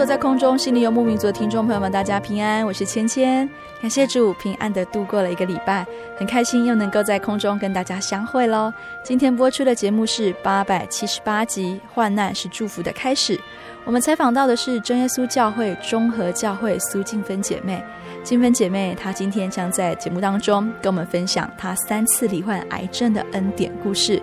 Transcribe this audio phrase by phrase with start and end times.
[0.00, 3.46] 坐在空中心里有牧民族的听众朋友们，大家平安，我是芊芊。
[3.82, 8.72] 感谢主平安的度过了一个礼拜，很开心又能够在空中跟大家相会喽。
[9.04, 13.36] 今天播出的节目是八百七十八集《患难是祝福的开始》。
[13.84, 17.84] 我们采访到的是真耶稣教会中和教会苏静芬姐妹。
[18.24, 24.22] 静芬姐妹她今天将在节目当中跟我们分享她三次罹患癌症的恩典故事。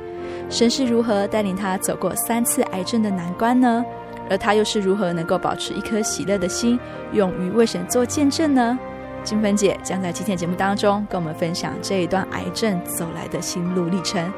[0.49, 3.85] 神是如何带领她走过三次癌症的难关呢？
[4.29, 6.79] 而他又是如何能够保持一颗喜乐的心，
[7.13, 8.77] 勇于为神做见证呢？
[9.23, 14.31] 静芬姐将在今天节目当中跟我们分享这一段癌症走来的心路历程。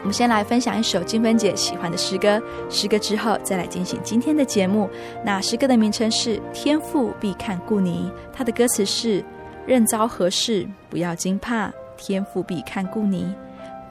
[0.00, 4.90] 我们先来分享一首静芬姐喜欢的诗歌，诗歌之后再来进行今天的节目。
[5.24, 9.24] 那诗歌的名称是《天父必看顾你》，它的歌词是：
[9.66, 13.34] 任遭何事，不要惊怕，天父必看顾你，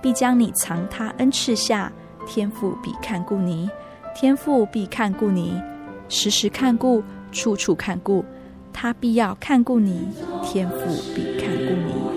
[0.01, 1.91] 必将你藏他恩赐下，
[2.27, 3.69] 天父必看顾你。
[4.15, 5.61] 天父必看顾你，
[6.07, 7.03] 时时看顾，
[7.33, 8.23] 处处看顾，
[8.71, 10.07] 他必要看顾你。
[10.41, 10.77] 天父
[11.13, 12.14] 必看顾你。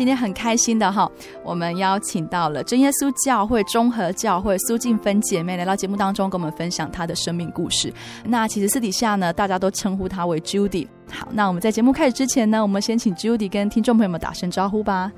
[0.00, 1.06] 今天很开心的哈，
[1.44, 7.92] 我们邀请到了真耶稣教会综合教会苏静芬姐妹来到节目当中，跟我们分享她的生命故事。
[8.24, 10.88] 那其实私底下呢，大家都称呼她为 Judy。
[11.12, 15.12] 好，那我们在节目开始之前呢，我们先请 Judy 跟听众朋友们打声招呼吧。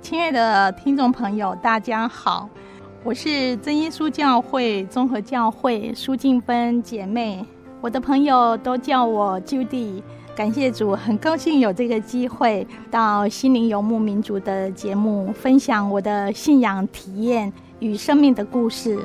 [0.00, 2.48] 亲爱的听众朋友，大家好，
[3.02, 7.44] 我是真耶稣教会综合教会苏静芬姐妹，
[7.80, 10.00] 我的朋友都叫我 Judy。
[10.36, 18.98] 感谢主，很高兴有这个机会到心灵游牧民族的节目，分享我的信仰体验与生命的故事。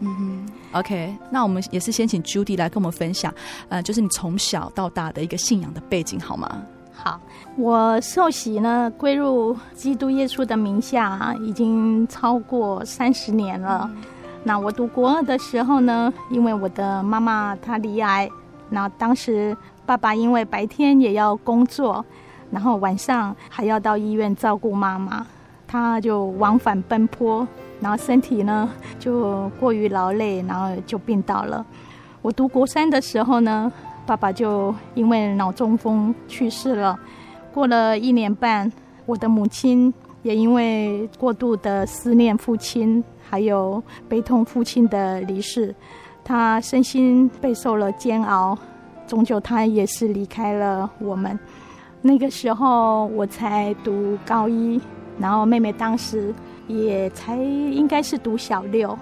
[0.00, 3.32] 嗯哼，OK，那我们也是先请 Judy 来跟我们分享，
[3.68, 6.60] 呃，就是你从小到大的一个信仰的背景，好吗？
[6.92, 7.20] 好，
[7.56, 13.88] 我受洗呢，归入基督耶稣的名下，已经超过三十年了。
[13.94, 14.02] 嗯、
[14.42, 18.28] 那我读国二的时候呢，因为我的妈妈她罹癌，
[18.70, 19.56] 那当时。
[19.90, 22.04] 爸爸因为白天也要工作，
[22.52, 25.26] 然后晚上还要到医院照顾妈妈，
[25.66, 27.44] 他就往返奔波，
[27.80, 28.70] 然后身体呢
[29.00, 31.66] 就过于劳累，然后就病倒了。
[32.22, 33.72] 我读国三的时候呢，
[34.06, 36.96] 爸爸就因为脑中风去世了。
[37.52, 38.70] 过了一年半，
[39.06, 45.74] 我的母亲也因为过度的思念父亲，还有悲痛父亲的离世，
[46.22, 48.56] 她身心备受了煎熬。
[49.10, 51.36] 终究，他也是离开了我们。
[52.00, 54.80] 那个时候我才读高一，
[55.18, 56.32] 然后妹妹当时
[56.68, 58.96] 也才应该是读小六。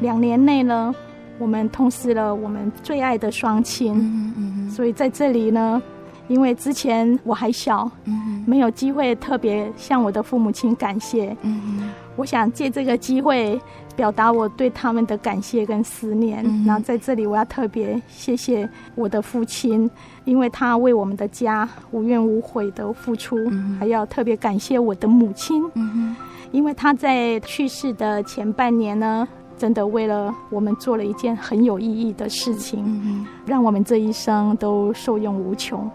[0.00, 0.94] 两年内呢，
[1.38, 3.92] 我们痛失了我们最爱的双亲。
[3.94, 5.82] 嗯嗯，所以在这里呢，
[6.28, 11.36] 因为之前我还小，嗯，没有机会特别向我的父母亲感谢。
[11.42, 13.60] 嗯，我想借这个机会。
[13.94, 19.90] 表达我对他们的感谢跟思念，嗯、然后在这里我要特别谢谢我的父亲，
[20.24, 26.16] 因为他为我们的家无怨无悔的付出，嗯、还要特别感谢我的母亲，嗯、
[26.50, 29.28] 因为他在去世的前半年呢，
[29.58, 35.90] 真的为了我们做了一件很有意义的事情，嗯、让我们这一生都受用无穷。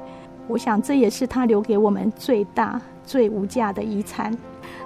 [0.48, 4.32] 我想这也是他留给我们最大最无价的遗产。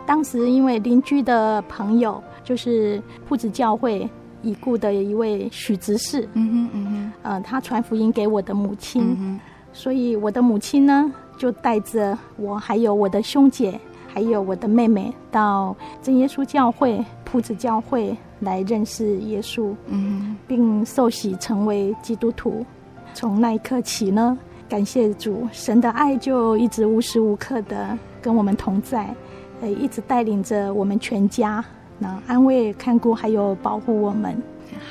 [0.05, 2.21] 当时因为邻居的朋友。
[2.43, 4.09] 就是铺子教会
[4.41, 9.39] 已故的一位许执事，嗯哼嗯哼，呃，他传福音给我的母亲，嗯、
[9.71, 22.65] 所以我的母亲呢，就带着我，还有我的兄姐，还有我的妹妹，到真耶稣教会铺子教会来认识耶稣，嗯哼，并受洗成为基督徒。
[23.13, 24.35] 从那一刻起呢，
[24.67, 29.15] 感谢主，神的爱就一直无时无刻的跟我们同在，
[29.61, 31.63] 呃，一直带领着我们全家。
[31.99, 34.35] 那安慰、看顾，还有保护我们。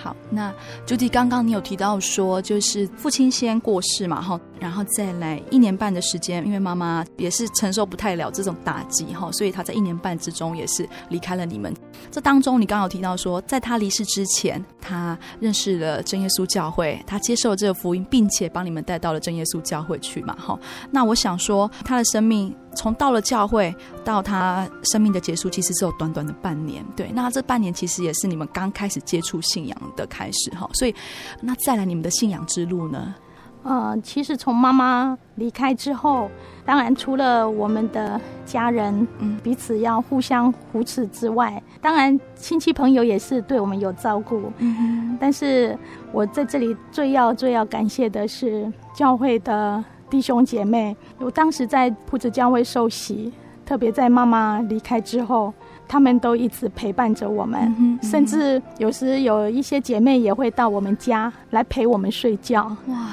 [0.02, 0.52] 好，那
[0.86, 11.74] Judy 刚刚你有提到说，就是父亲先过世嘛，哈，然后再来一年半的时间，因为妈妈也是承受不太了这种打击，哈，所以她在一年半之中也是离开了你们。
[12.10, 20.58] 这当中，你刚刚有提到说，在他离世之前，他认识了真耶稣教会，他接受了这个福音，并且帮你们带到了真耶稣教会去嘛，哈。
[20.90, 26.84] 那我想说，他的生命从到了教会到他生命的结束，其实只有短短的半年。
[26.96, 30.68] 对，那这半年其实也是你们刚开始接触信仰的开始，哈。
[30.74, 30.94] 所以，
[31.40, 33.14] 那再来你们的信仰之路呢？
[33.62, 36.30] 呃，其实从妈妈离开之后，
[36.64, 45.14] 当然除了我们的家人，嗯，彼此要互相扶持之外，当然亲戚朋友也是对我们有照顾，嗯。
[45.20, 45.78] 但是
[46.10, 50.96] 我在这里最要最要感谢的是教会的弟兄姐妹。
[51.18, 53.30] 我当时在普子教会受洗，
[53.66, 55.52] 特别在妈妈离开之后。
[55.90, 62.64] 他们都一直陪伴着我们，嗯嗯，甚至有时有一些姐妹也会到我们家来陪我们睡觉。
[62.86, 63.08] 哇，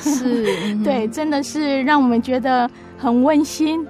[0.00, 0.46] 是，
[0.84, 3.84] 对，真的是让我们觉得很温馨。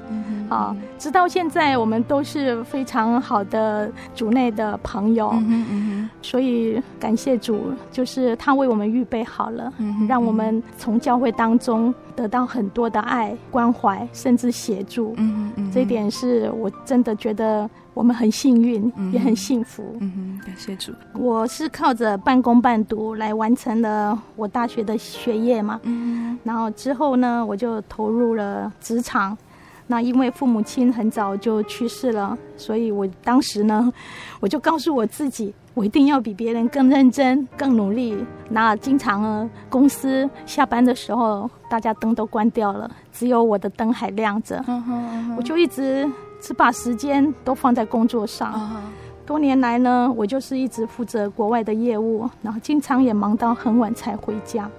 [0.51, 15.15] 嗯啊，直到现在我们都是非常好的主内的朋友，嗯嗯，所以感谢主，就是他为我们预备好了，嗯，让我们从教会当中得到很多的爱、关怀，甚至协助。
[15.17, 19.97] 嗯哼嗯，这一点是我真的觉得我们很幸运，也很幸福。
[20.01, 20.93] 嗯哼，感谢主。
[21.15, 29.37] 我是靠着半工半读来完成了我大学的学业嘛，嗯哼，然后之后呢，我就投入了职场。
[29.91, 33.93] 那因为父母亲很早就去世了，所以我当时呢，
[34.39, 38.17] 我就告诉我自己，我一定要比别人更认真、更努力。
[38.51, 44.59] 那经常呢，公司下班的时候，大家灯都关掉了，只有我的灯还亮着。
[44.69, 45.35] Uh uh.
[45.37, 46.09] 我就一直
[46.41, 48.53] 只把时间都放在工作上。
[48.55, 49.27] Uh.
[49.27, 54.71] 多年来呢，我就是一直负责国外的业务，然后经常也忙到很晚才回家。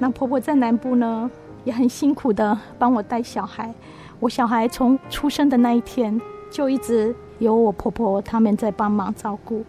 [0.00, 1.30] 那婆婆在南部呢，
[1.62, 3.72] 也很辛苦的帮我带小孩。
[4.20, 6.20] 我小孩从出生的那一天
[6.50, 9.64] 就一直有我婆婆他们在帮忙照顾，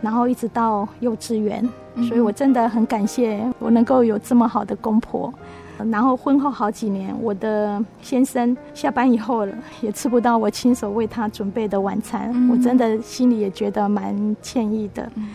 [0.00, 1.66] 然后一直到幼稚园，
[2.08, 5.32] 所以我真的很感谢我能够有这么好的公婆。
[5.90, 15.10] 然后婚后好几年，我的先生下班以后了，也吃不到我亲手为他准备的晚餐，嗯、我真的心里也觉得蛮歉意的。
[15.16, 15.30] 嗯、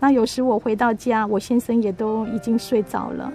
[0.00, 3.32] 那有时我回到家，我先生也都已经睡着了。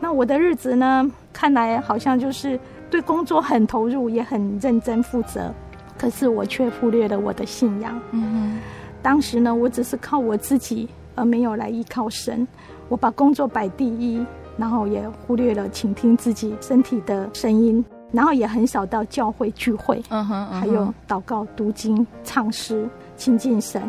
[0.00, 2.58] 那我的日子呢，看来好像就是
[2.90, 5.50] 对工作很投入，也很认真负责，
[5.96, 7.98] 可是我却忽略了我的信仰。
[8.10, 8.58] 嗯哼，
[9.00, 12.46] 当时呢，我只是靠我自己，而没有来依靠神。
[12.88, 14.22] 我把工作摆第一。
[14.56, 17.82] 然后也忽略了倾听自己身体的声音，
[18.12, 23.80] 然后也很少到教会聚会，嗯哼，还有祷告、读经、唱诗、亲近神，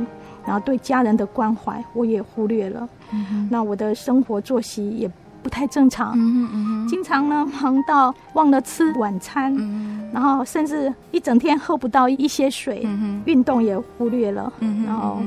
[0.46, 2.88] 然后对家人的关怀我也忽略了。
[3.12, 5.12] 嗯哼，那我的生活作息也
[5.44, 12.88] 不太正常，嗯嗯，经常呢忙到忘了吃晚餐，嗯，然后甚至一整天喝不到一些水，
[13.26, 15.20] 运动也忽略了，嗯，然后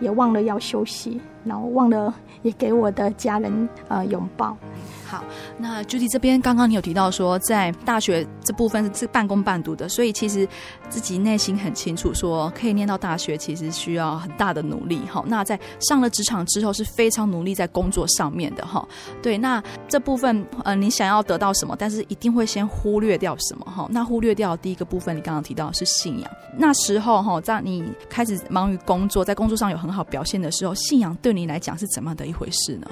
[0.00, 4.56] 也忘了要休息，然后忘了也给我的家人呃拥抱。
[5.14, 5.24] 好，
[5.58, 10.46] 那 Judy 这边刚刚你有提到说，在大学这部分是半工半读的，所以其实
[10.88, 15.22] 自己内心很清楚，说可以念到大学，其实需要很大的努力哈。
[15.28, 18.84] 那在上了职场之后，是非常努力在工作上面的哈。
[19.22, 23.86] 对，那这部分呃，你想要得到什么，但是一定会先忽略掉什么哈。
[23.90, 26.28] 那忽略掉第一个部分，你刚刚提到是信仰。
[26.58, 32.88] 那时候哈，在你开始忙于工作，在工作上有很好表现的时候，信仰对你来讲是怎么样的一回事呢？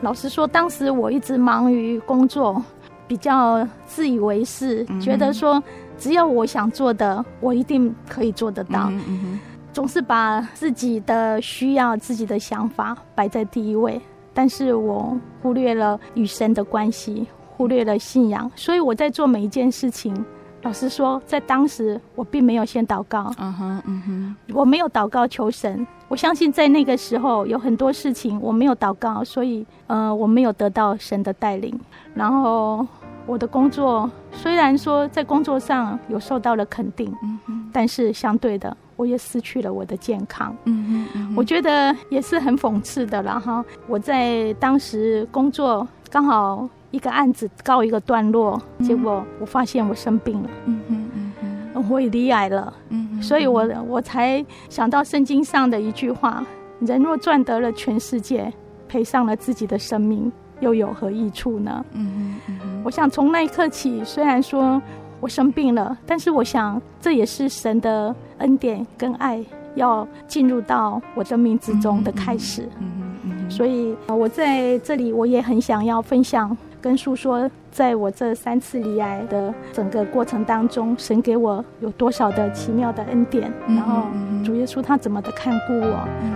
[0.00, 2.62] 老实说，当时我一直忙于工作，
[3.06, 5.62] 比较自以为是，嗯、觉得说
[5.98, 8.88] 只要我想做的，我一定可以做得到。
[8.90, 9.40] 嗯嗯、
[9.72, 14.00] 总是把自己的需要、自己的想法摆在第一位，
[14.32, 17.26] 但是我忽略了与神的关系，
[17.56, 20.14] 忽略了信仰，所以我在做每一件事情。
[20.62, 25.86] 老实说，在当时我并没有先祷告，嗯哼，嗯哼，我没有祷告求神。
[26.08, 31.78] 我相信在那个时候有很多事情我没有祷告，所以呃我没有得到神的带领。
[32.14, 32.84] 然后
[33.24, 43.64] 我的工作虽然说在工作上有受到了肯定，嗯哼，但是相对的我也失去了我的健康，嗯哼，嗯，我觉得也是很讽刺的了哈。
[43.86, 46.68] 我在当时工作刚好。
[46.90, 51.32] 一个案子告一个段落，结果我发现我生病了，嗯嗯
[51.74, 56.44] 嗯，我也罹癌了，嗯嗯，所以我我才想到圣经上的一句话：
[56.80, 58.52] 人若赚得了全世界，
[58.88, 61.84] 赔上了自己的生命，又有何益处呢？
[61.92, 64.80] 嗯嗯，我想从那一刻起，虽然说
[65.20, 72.68] 我生病了，但是我想这也是神的恩典跟爱要进入到我的命之中的开始。
[72.80, 76.56] 嗯嗯，所以我在这里，我也很想要分享。
[76.80, 84.04] 跟诉说，在我这三次离癌的整个过程当中，神给我有多少的奇妙的恩典，嗯、然后
[84.44, 86.08] 主耶稣他怎么的看顾我。
[86.22, 86.32] 嗯、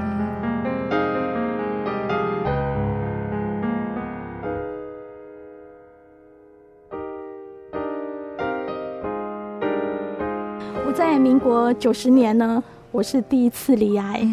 [10.85, 14.27] 我在民国九十年呢，我是第一次离癌。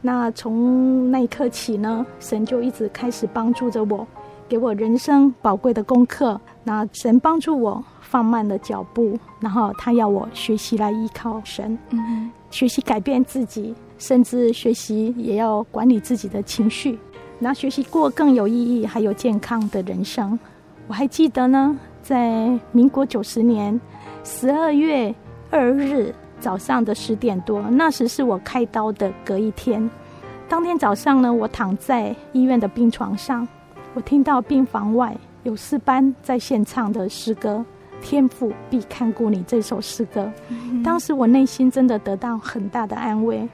[0.00, 4.06] 那从那一刻起呢，神就一直开始帮助着我。
[4.48, 16.98] 给我人生宝贵的功课，那神帮助我放慢了脚步，然后他要我学习来依靠神，嗯哼，学习改变自己，甚至学习也要管理自己的情绪，
[17.38, 20.38] 那学习过更有意义还有健康的人生。
[20.86, 23.78] 我还记得呢，在民国九十年
[24.24, 25.14] 十二月
[25.50, 29.90] 二日早上的十点多，那时是我开刀的隔一天。
[30.48, 33.46] 当天早上呢，我躺在医院的病床上。
[33.94, 37.64] 我听到病房外有四班在献唱的诗歌，
[38.04, 40.30] 《天父必看顾你》这首诗歌，
[40.84, 43.48] 当时我内心真的得到很大的安慰。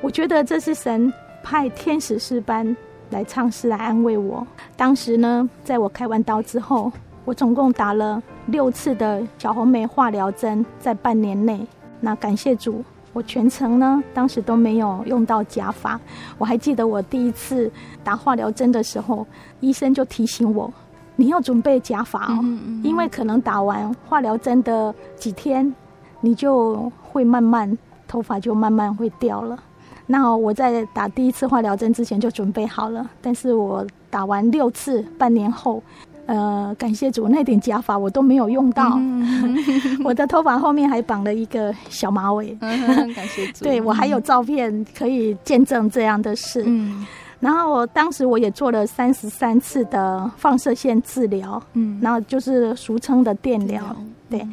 [0.00, 2.76] 我觉得这是神派天使诗班
[3.10, 4.46] 来唱诗来安慰我。
[4.76, 6.92] 当时呢，在我开完刀之后，
[7.24, 11.66] 我总共打了六次的小红梅化疗针，在半年内。
[12.00, 12.84] 那感谢主。
[13.14, 15.98] 我全程呢，当时都没有用到假发。
[16.36, 17.68] 我还记得我第一次
[18.04, 19.26] 打化疗针的时候，
[19.60, 20.72] 医生就提醒我，
[21.16, 25.74] 你要准备假发哦，嗯嗯、因为可能打完化疗针的几天，
[26.20, 27.76] 你就会慢慢
[28.06, 29.58] 头发就慢慢会掉了。
[30.06, 35.82] 那我在打第一次化疗针之前就准备好了，但是我打完六次，半年后。
[36.28, 39.56] 呃，感谢主，那点假发我都没有用到，嗯、
[40.04, 42.54] 我的头发后面还绑了一个小马尾。
[42.60, 42.78] 嗯、
[43.16, 46.62] 感谢主，对，我还有照片可以见证这样的事。
[46.66, 47.06] 嗯，
[47.40, 54.46] 然后我当时我也做了三十三次的放射线治疗，嗯，然后就是俗称的电疗，嗯、对。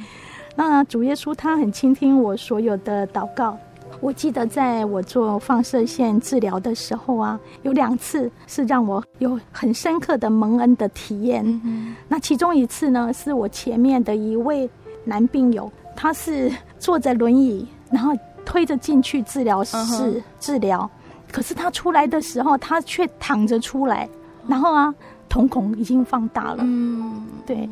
[0.55, 3.57] 那主耶稣他很倾听我所有的祷告。
[4.01, 11.43] 我记得在我做放射线治疗的时候啊，有两次是让我有很深刻的蒙恩的体验。
[11.63, 14.69] 嗯、那其中一次呢，是我前面的一位
[15.03, 18.11] 男病友，他是坐着轮椅，然后
[18.45, 24.07] 推着进去治疗室治疗，嗯，可是他出来的时候，他却躺着出来，
[24.47, 24.93] 然后啊，
[25.29, 26.57] 瞳孔已经放大了。
[26.59, 27.67] 嗯，对，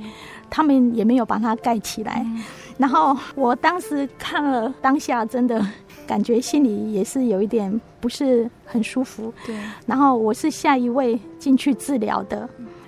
[0.50, 2.24] 他们也没有把它盖起来。
[2.26, 2.44] 嗯，
[2.78, 5.64] 然后我当时看了，当下真的。
[6.08, 9.34] 感觉心里也是有一点不是很舒服。
[9.46, 9.56] 对。
[9.86, 12.48] 然后我是下一位进去治疗的，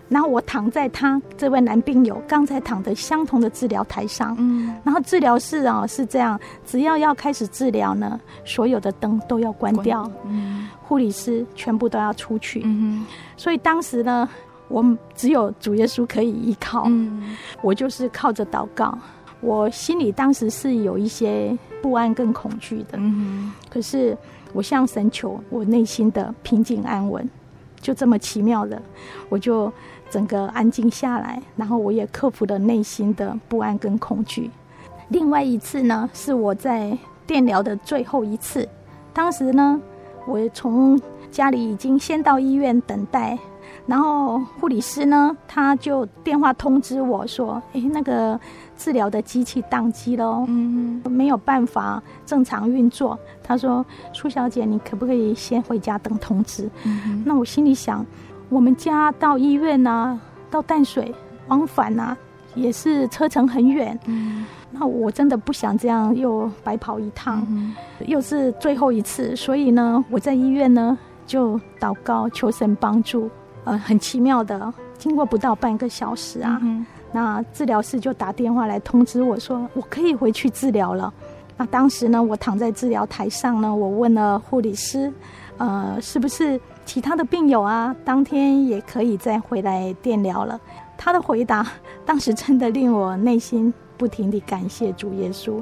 [0.10, 4.36] 然后我躺在他这位男病友刚才躺的相同的治疗台上。
[4.40, 4.76] 嗯。
[4.84, 10.10] 然后治疗室啊是这样，只要要开始治疗呢，所有的灯都要关掉。
[10.26, 10.68] 嗯。
[10.84, 12.62] 护理师全部都要出去。
[12.64, 13.06] 嗯。
[13.36, 14.30] 所以当时呢，
[14.68, 16.84] 我只有主耶稣可以依靠。
[16.88, 17.36] 嗯。
[17.62, 18.98] 我就是靠着祷告。
[19.46, 24.18] 我心里当时是有一些不安跟恐惧的，嗯，可是
[24.54, 27.30] 我向神求，我内心的平静安稳，
[27.80, 28.82] 就这么奇妙的，
[29.30, 29.72] 我就
[30.10, 34.50] 整个安静下来，然后我也克服了内心的不安跟恐惧。
[35.10, 38.68] 另外一次呢，是我在电疗的最后一次，
[39.14, 39.80] 当时呢，
[40.26, 43.38] 我从家里已经先到医院等待。
[43.88, 48.40] 然后护理师呢，他就电话通知我说：“哎，那个
[48.78, 58.06] 治疗的机器宕机了，嗯，没有办法正常运作。”他说：“苏小姐，你可不可以先回家等通知？”嗯，那我心里想，
[58.50, 61.14] 我们家到医院呐、啊，到淡水
[61.48, 62.18] 往返呐、啊，
[62.56, 63.98] 也是车程很远。
[64.06, 67.74] 嗯，那我真的不想这样又白跑一趟，嗯，
[68.08, 73.30] 又是最后一次，所以呢，我在医院呢就祷告求神帮助。
[73.64, 76.86] 呃，很奇妙的，经过不到半个小时啊，嗯、
[77.16, 81.14] 那治疗室就打电话来通知我说，我可以回去治疗了。
[81.56, 85.10] 那当时呢，我躺在治疗台上呢，我问了护理师，
[85.58, 90.60] 呃，是不是其他的病友啊，当天也可以再回来电疗了？
[90.98, 91.66] 他的回答
[92.06, 95.54] 当时真的令我内心不停地感谢主耶稣。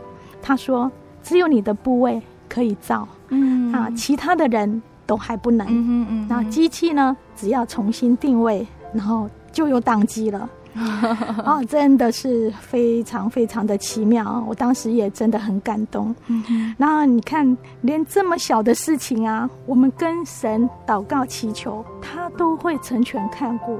[0.41, 4.81] 他说，只有你的部位可以造，嗯啊，其他的人。
[5.05, 7.15] 都还不能，嗯嗯，那机器呢？
[7.35, 10.49] 只要重新定位，然后就又宕机了。
[11.45, 14.43] 哦，真的是非常非常的奇妙。
[14.47, 16.13] 我当时也真的很感动。
[16.27, 23.77] 嗯，那你看，连这么小的事情啊，我们跟神祷告祈求，他都会成全看顾。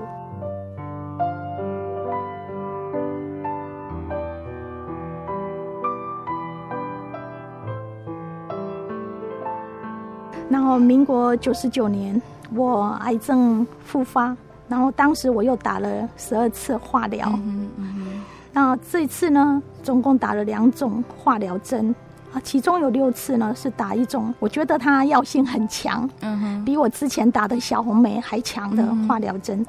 [10.49, 12.21] 然后，民国九十九年，
[12.53, 17.29] 我癌症复发，然后当时我又打了十二次化疗。
[17.45, 18.23] 嗯嗯。
[18.51, 21.93] 那这次呢，总共打了两种化疗针
[22.33, 29.65] 啊，其中有六次呢是打一种，我觉得它药性很强，嗯哼，比我之前打的小红梅还强的化疗针，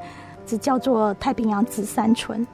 [0.46, 2.46] 只叫做太平洋紫杉醇，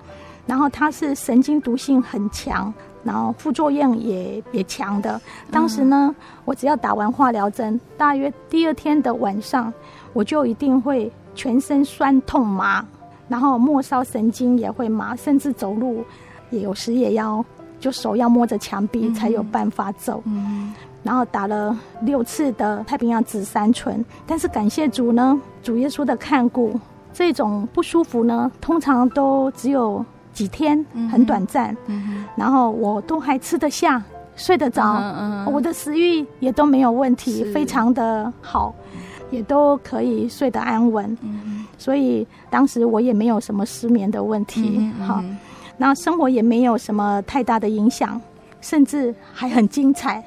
[0.47, 2.73] 然后它是神经毒性很强。
[3.03, 5.19] 然后副作用也也强的。
[5.51, 9.73] 当时呢，我只要打完化疗针，大约第二天的晚上，
[10.13, 12.85] 我就一定会全身酸痛麻，
[13.29, 16.05] 然后末梢神经也会麻，甚至走路
[16.51, 17.45] 也有时也要
[17.79, 20.23] 就手要摸着墙壁才有办法走。
[20.27, 20.73] 嗯。
[21.03, 26.79] 然后打了六次的太平洋紫杉醇，但是感谢主呢，主耶稣的看顾，
[27.13, 30.05] 这种不舒服呢，通常都只有。
[30.33, 34.01] 几天很短暂，嗯，然后我都还吃得下，
[34.37, 35.03] 睡得着，
[35.53, 38.73] 我的食欲也都没有问题，非常的好，
[39.31, 45.23] 也都可以睡得安稳，嗯，所以当时我也没有什么失眠的问题，嗯，好，
[45.77, 48.21] 那生活也没有什么太大的影响，
[48.61, 50.23] 甚至还很精彩，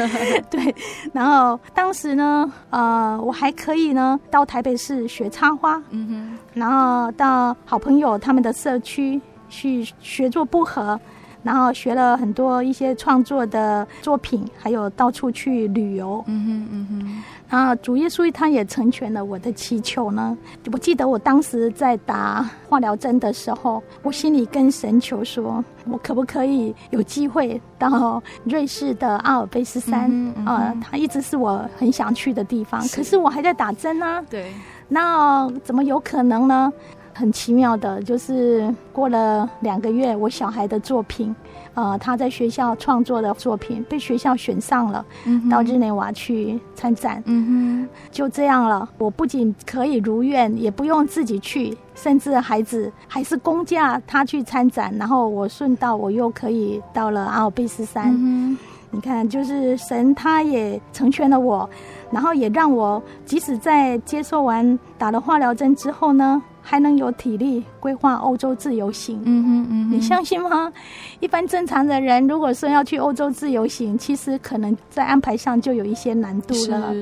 [0.50, 0.74] 对，
[1.12, 9.20] 然后当时呢，呃，我还可以呢到台北市学插花，嗯，然后到好朋友他们的社区。
[9.48, 10.98] 去学做布盒，
[11.44, 16.22] 然后学了很多一些创作的作品，还有到处去旅游。
[16.26, 17.22] 嗯哼嗯哼。
[17.48, 20.36] 然后主耶稣他也成全了我的祈求呢。
[20.72, 30.10] 我记得我当时在打化疗针的时候，我心里跟神求说，我可不可以有机会到瑞士的阿尔卑斯山？
[30.10, 30.46] 嗯嗯。
[30.46, 34.24] 呃，它一直是我很想去的地方，可是我还在打针呢。
[34.28, 34.52] 对。
[34.88, 36.72] 那怎么有可能呢？
[37.12, 41.34] 很奇妙的，就是过了两个月，我小孩的作品，
[41.76, 47.22] 呃，他在学校创作的作品被学校选上了，嗯、到日内瓦去参展。
[47.26, 48.88] 嗯哼，就这样了。
[48.96, 58.10] 我不仅可以如愿，也不用自己去，甚至孩子还是公假他去参展，然后我顺道我又可以到了阿尔卑斯山。
[58.18, 58.56] 嗯
[58.92, 61.68] 你看，就是神，他也成全了我，
[62.10, 69.20] 然后也让我即使在接受完打了化疗针之后呢，还能有体力规划欧洲自由行。
[69.24, 70.72] 嗯哼嗯哼，你相信吗？
[71.20, 76.92] 一般正常的人，如果说要去欧洲自由行，其实可能在安排上就有一些难度了。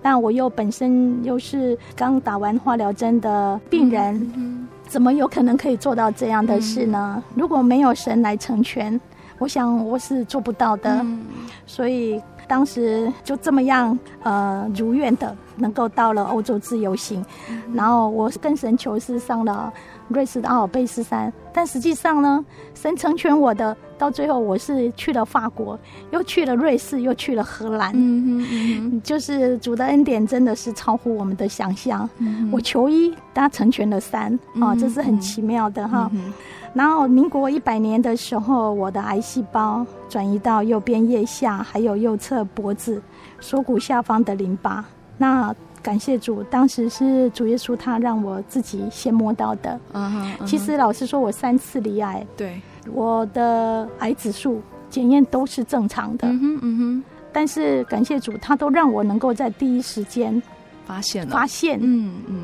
[0.00, 7.16] 但我又本身又是刚打完化疗针的病人，怎么有可能可以做到这样的事呢？
[7.18, 8.98] 嗯、如果没有神来成全。
[9.38, 11.20] 我想我是做不到的，嗯、
[11.66, 19.72] 所以当时就这么样，呃，如愿的能够到了欧洲自由行，嗯、然后我跟神求是上了
[20.08, 22.44] 瑞士的阿尔卑斯山，但实际上呢，
[22.74, 25.78] 神成全我的，到最后我是去了法国，
[26.10, 32.08] 又去了瑞士，又去了荷兰，嗯嗯、就是主的恩典真的是超乎我们的想象。
[32.18, 36.10] 嗯、我求一，他成全了三，啊、哦，这是很奇妙的哈。
[36.12, 36.32] 嗯
[36.74, 43.02] 然后，民国一百年的时候，我的癌细胞转移到右边腋下，还有右侧脖子、
[43.40, 44.82] 锁骨下方的淋巴。
[45.22, 49.78] 那感谢主，当时是主耶稣他让我自己先摸到的。
[49.92, 50.22] 嗯哼。
[50.22, 50.46] Uh-huh, uh-huh.
[50.46, 52.60] 其实老实说，我三次离癌，对，
[52.92, 56.26] 我的癌指数检验都是正常的。
[56.26, 57.04] 嗯哼嗯哼。
[57.32, 60.42] 但是感谢主，他都让我能够在第一时间
[60.84, 61.30] 发现了。
[61.30, 61.78] 发现。
[61.80, 62.36] 嗯嗯。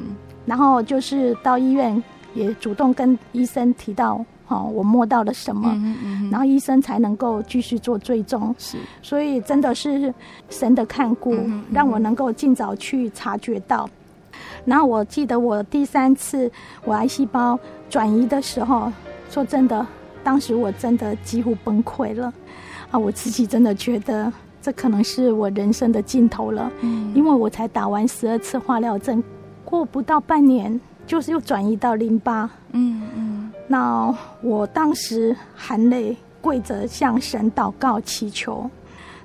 [0.46, 2.00] 然后就是到医院。
[2.34, 8.54] 也主动跟医生提到，哈，我摸到了什么，嗯嗯、然后医生才能够继续做追踪。
[8.58, 10.12] 是，所以真的是
[10.48, 11.36] 神的看顾，
[11.70, 13.88] 让我能够尽早去察觉到。
[14.64, 16.50] 然后我记得我第三次
[16.82, 18.90] 我癌细胞转移的时候，
[19.28, 19.86] 说真的，
[20.24, 22.32] 当时我真的几乎崩溃了，
[22.90, 24.32] 啊，我自己真的觉得
[24.62, 29.22] 这可能是我人生的尽头了，嗯、因为我才打完十二次化疗针，
[29.62, 30.80] 过不到半年。
[31.08, 38.68] 就是又转移到淋巴，嗯嗯，嗯，那我当时含泪跪着向神祷告祈求。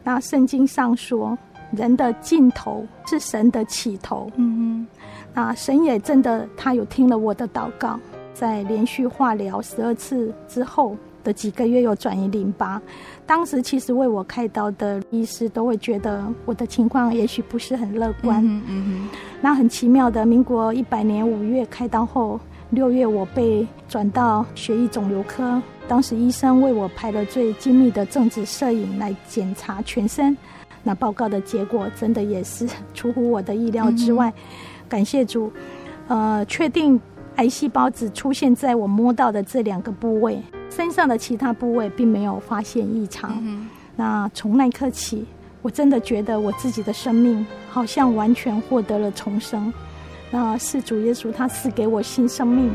[0.04, 1.38] 那圣经上说，
[1.72, 4.88] 人的尽头是神的起头，嗯嗯，
[5.34, 7.98] 那神也真的，他有听了我的祷告，
[8.34, 12.82] 在连续化疗十二次之后的几个月又转移淋巴。
[13.26, 18.46] 当时其实为我开刀的医师都会觉得我的情况也许不是很乐观。
[18.46, 19.10] 嗯嗯。
[19.42, 22.38] 那很奇妙的，民国一百年五月开刀后，
[22.74, 25.62] 六月我被转到血液肿瘤科。
[25.88, 30.36] 当时医生为我拍了最精密的正子摄影来检查全身。
[30.82, 34.30] 那报告的结果真的也是 出乎我的意料之外。
[34.30, 34.34] 嗯、
[34.90, 35.52] 感谢主，
[36.08, 37.00] 呃，确定
[37.36, 40.42] 癌细胞只出现在我摸到的这两个部位。
[40.72, 43.38] 身上的其他部位并没有发现异常。
[43.44, 45.26] 嗯、那从那一刻起，
[45.62, 49.72] 我真的觉得我自己的生命好像完全获得了重生。
[50.34, 52.72] 那是主耶稣他赐给我新生命，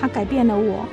[0.00, 0.86] 他改变了我。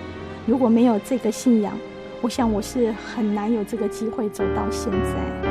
[0.45, 1.71] 如果没有这个信仰，
[2.19, 5.50] 我想我是很难有这个机会走到现在。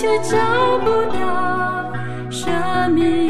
[0.00, 1.92] 却找不到
[2.30, 3.27] 生命。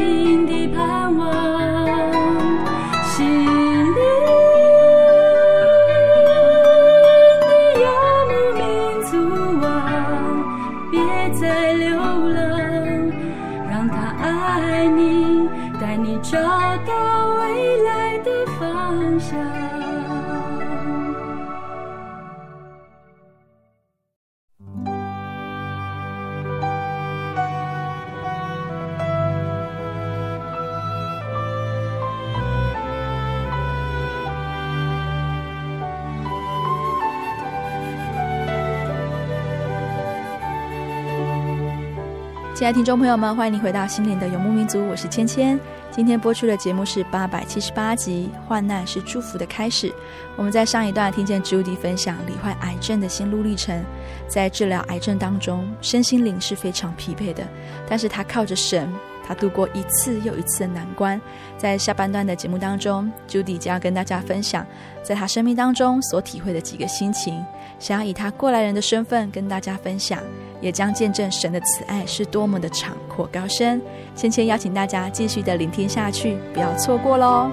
[42.59, 45.57] 亲爱的听众朋友们，欢迎您回到心灵的游牧民族，我是芊芊。
[45.91, 49.87] 今天播出的节目是八百七十八集《患难是祝福的开始》。
[50.35, 53.81] 我们在上一段听见朱迪分享罹患癌症的心路历程，
[54.27, 57.47] 在治疗癌症当中，身心灵是非常疲惫的，
[57.87, 58.93] 但是他靠着神。
[59.25, 61.21] 他度过一次又一次的难关，
[61.55, 64.65] 在下半段的节目当中，Judy 将要跟大家分享，
[65.03, 67.45] 在他生命当中所体会的几个心情，
[67.79, 70.19] 想要以他过来人的身份跟大家分享，
[70.61, 73.81] 也将见证神的慈爱是多么的长阔高深。
[74.15, 77.49] 芊芊邀请大家继续的聆听下去，不要错过喽。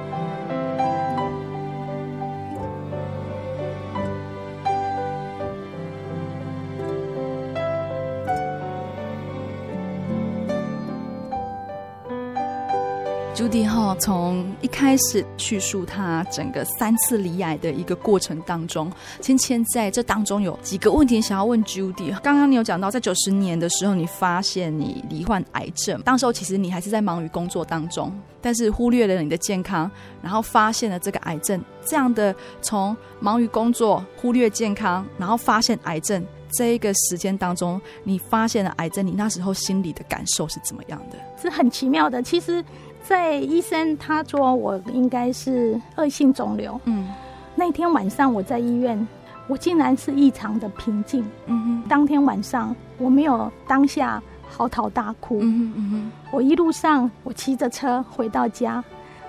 [13.37, 22.11] 朱迪哈从一开始叙述他整个三次罹癌的一个过程当中，芊芊在这当中有几个问题想要问朱迪。
[22.23, 29.91] 刚刚你有讲到，在九十年的时候，你发现你罹患癌症，当时候其实你还是在忙于工作当中，但是忽略了你的健康，
[30.23, 31.63] 然后发现了这个癌症。
[31.85, 41.19] 这样的从忙于工作、忽略健康，然后发现癌症这一个时间当中，你发现了癌症，你那时候心里的感受是怎么样的？
[41.39, 42.65] 是很奇妙的，其实。
[43.09, 46.79] 在医生他说我应该是恶性肿瘤。
[46.87, 47.07] 嗯，
[47.55, 49.07] 那天晚上我在医院，
[49.47, 51.25] 我竟然是异常的平静。
[51.47, 55.39] 嗯哼，当天晚上我没有当下嚎啕大哭。
[55.41, 58.83] 嗯哼嗯哼，我一路上我骑着车回到家。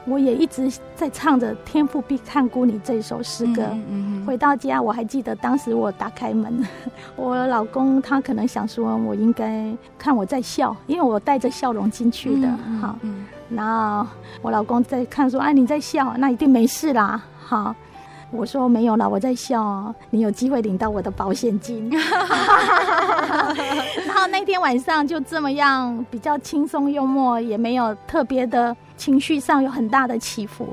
[0.07, 3.63] 我也一直在唱着《天赋必看顾你》这首诗歌。
[3.71, 4.25] 嗯嗯。
[4.25, 6.65] 回到家，我还记得当时我打开门，
[7.15, 12.49] 我老公他可能想说，我应该看我在笑，因为我带着笑容进去的。
[12.81, 12.97] 好，
[13.49, 14.07] 然后
[14.41, 17.73] 我老公在看说：“哎，你在笑，那一定没事啦。”好，
[18.31, 21.89] 我说没有啦，我在笑，你有机会领到我的保险金。
[24.05, 28.75] 然后那天晚上就这么样，比较轻松幽默，也没有特别的。
[28.97, 30.69] 情绪上有很大的起伏，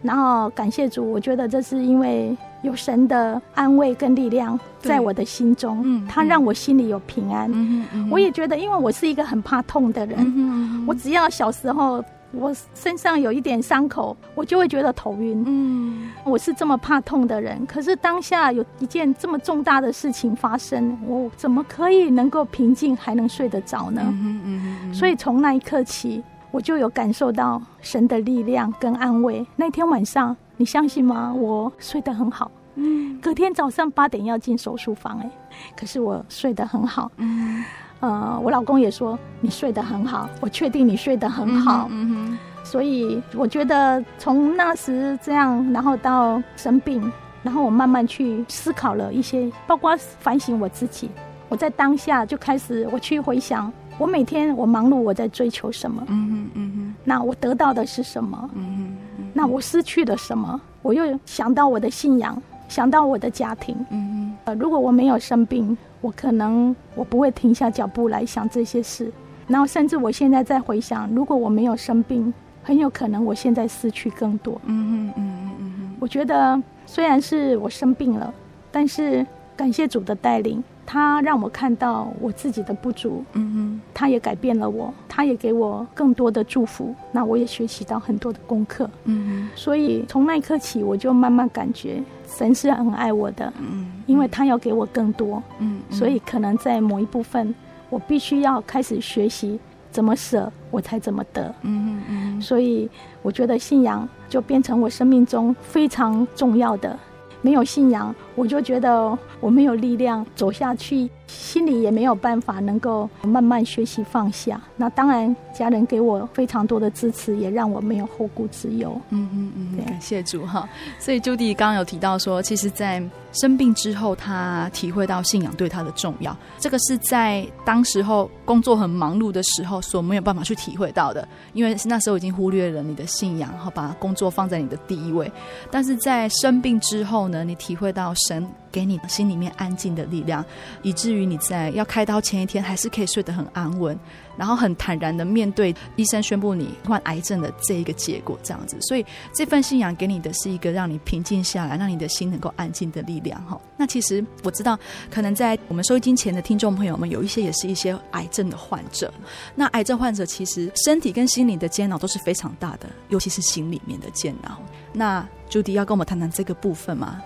[0.00, 7.50] 然后感谢主，我觉得这是因为有神的安慰跟力量在我的心中，嗯，他让我心里有平安。
[7.52, 15.42] 嗯嗯，我也觉得，因为我是一个很怕痛的人，嗯，我只要小时候我身上有一点伤口，我就会觉得头晕。
[15.46, 24.02] 嗯，我是这么怕痛的人，可是当下有一件这么重大的事情发生，我怎么可以能够平静还能睡得着呢？
[24.06, 24.40] 嗯
[24.84, 26.22] 嗯，所以从那一刻起。
[26.52, 29.44] 我就有感受到神的力量跟安慰。
[29.56, 31.30] 那天晚上，你相信吗？
[31.34, 32.50] 我睡得很好。
[32.76, 33.20] 嗯。
[33.20, 35.30] 隔天早上八点要进手术房，哎，
[35.76, 37.10] 可是我睡得很好。
[37.18, 37.62] 嗯。
[38.00, 40.28] 呃，我老公也说你睡得很好。
[40.40, 41.88] 我确定你睡得很好。
[41.90, 42.38] 嗯哼。
[42.64, 51.08] 所以我觉得从那时这样，然后到生病，然后我慢慢去思考了一些，包括反省我自己。
[51.48, 53.72] 我在当下就开始我去回想。
[53.98, 56.02] 我每天我忙碌，我在追求什么？
[56.08, 56.94] 嗯哼嗯哼。
[57.04, 58.50] 那我得到的是什么？
[58.54, 59.30] 嗯哼，嗯。
[59.32, 60.60] 那我失去了什么？
[60.82, 62.36] 我又想到我的信仰，
[62.68, 63.76] 想到我的家庭。
[63.90, 64.36] 嗯哼。
[64.46, 69.10] 呃，如果我没有生病，我可能我不会停下脚步来想这些事。
[69.48, 72.32] 然后甚至我现在在回想，如果我没有生病，
[72.62, 74.60] 很有可能我现在失去更多。
[74.64, 75.96] 嗯嗯嗯嗯嗯。
[76.00, 78.32] 我觉得虽然是我生病了，
[78.72, 79.24] 但是
[79.56, 80.62] 感谢主的带领。
[80.86, 97.52] 他让我看到我自己的不足，嗯哼，他也改变了我，他也给我更多的祝福，那我也学习到很多的功课，嗯哼，所以从那一刻起，我就慢慢感觉神是很爱我的，嗯，因为他要给我更多，嗯，所以可能在某一部分，
[97.90, 99.58] 我必须要开始学习
[99.90, 102.88] 怎么舍，我才怎么得，嗯嗯，所以
[103.22, 106.96] 我觉得信仰就变成我生命中非常重要的。
[107.42, 114.60] 没有信仰，我就觉得我没有力量走下去，心里也没有办法能够慢慢学习放下。
[114.76, 119.00] 那当然，家人给我非常多的支持，也让我没有后顾之忧。
[119.08, 120.68] 嗯嗯嗯，感谢主哈。
[120.98, 126.36] 所以 Judy 刚刚有提到说，其实，在生病之后，他体会到信仰对他的重要。
[126.58, 135.30] 这个是在当时候工作很忙碌的时候所没有办法去体会到的，因为那时候已经忽略了你的信仰，好把工作放在你的第一位。
[135.70, 140.44] 但是在生病之后呢，你体会到神给你心里面安静的力量，
[140.82, 143.98] 以至于你在要开刀前一天还是可以睡得很安稳。
[144.36, 153.58] 然后很坦然的面对医生宣布你患癌症的这一个结果，这样子，所以这份信仰给你的是一个让你平静下来，让你的心能够安静的力量哈。
[153.78, 154.78] 那其实我知道，
[155.10, 159.10] 可能在我们收音前的听众朋友们，有一些也是一些癌症的患者。
[159.54, 164.58] 那癌症患者其实身体跟心理的煎熬都是非常大的，尤其是心里面的煎熬。
[164.92, 167.22] 那朱迪要跟我们谈谈这个部分吗？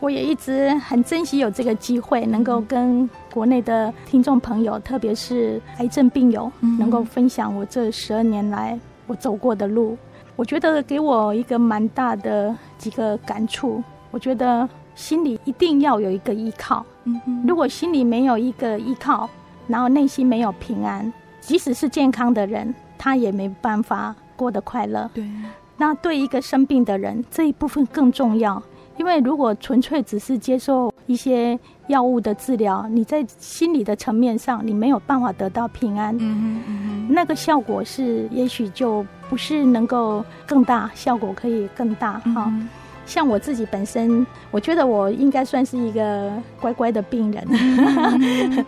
[0.00, 9.96] 我也一直很珍惜有这个机会，能够跟国内的听众朋友，特别是癌症病友，能够分享我这十二年来我走过的路。
[10.36, 13.82] 我觉得给我一个蛮大的几个感触。
[14.10, 16.84] 我觉得心里一定要有一个依靠。
[17.46, 19.28] 如果心里没有一个依靠，
[19.66, 25.10] 然后内心没有平安，即使是健康的人，他也没办法过得快乐。
[25.14, 25.24] 对。
[25.76, 28.62] 那对一个生病的人，这一部分更重要。
[28.96, 42.52] 因为如果纯粹只是接受一些药物的治疗，你在心理的层面上，你没有办法得到平安，嗯嗯，那个效果是也许就不是能够更大，效果可以更大哈。
[43.06, 47.44] 像我自己本身，我觉得我应该算是一个乖乖的病人。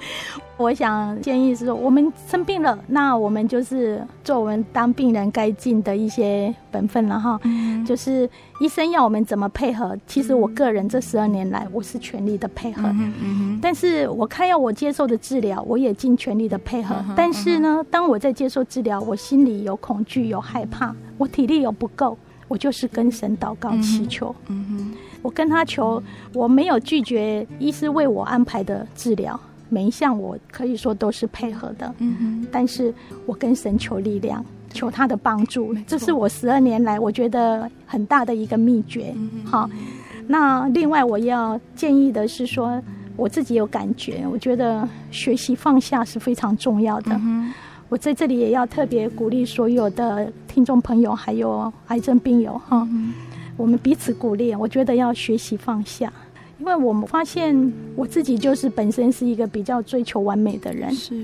[0.59, 7.39] 我想建议是说，我们生病了，那我们就是做我们当病人该尽的一些本分了哈。
[7.87, 12.83] 就是医生要我们怎么配合，其实我个人这十二年来，我是全力的配合。
[12.89, 16.97] 嗯嗯但是我看要我接受的治疗，我也尽全力的配合。
[17.15, 22.17] 但是呢，当我在接受治疗，我心里有恐惧，有害怕，我体力有不够。
[22.49, 32.95] 我就是跟神祷告祈求，嗯哼，我跟他求，我没有拒绝医师为我安排的治疗，每一项我可以说都是配合的，嗯哼，但是
[33.27, 39.15] 我跟神求力量，求他的帮助，这是我十二年来我觉得很大的一个秘诀。
[39.45, 39.69] 好，
[40.27, 42.81] 那另外我要建议的是说，
[43.17, 47.21] 我自己有感觉，我觉得学习放下是非常重要的。
[47.89, 52.87] 我在这里也要特别鼓励所有的听众朋友，还有癌症病友哈，
[53.57, 54.55] 我们彼此鼓励。
[54.55, 56.13] 我觉得要学习放下，
[56.59, 61.15] 因为我们发现我自己就是本身是一个比较追求完美的人，是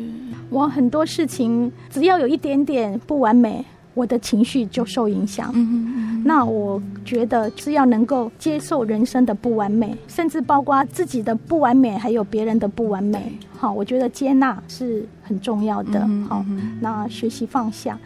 [0.51, 3.64] 我很多事情只要有一点点不完美。
[3.94, 5.50] 我的情绪就受影响。
[5.55, 6.22] 嗯嗯嗯。
[6.24, 13.33] 那我觉得是要能够接受人生的不完美，甚至包括自己的不完美，还有别人的不完美。
[13.59, 16.09] 好，我觉得接纳是很重要的。
[16.28, 16.44] 好，
[16.81, 17.98] 那学习放下。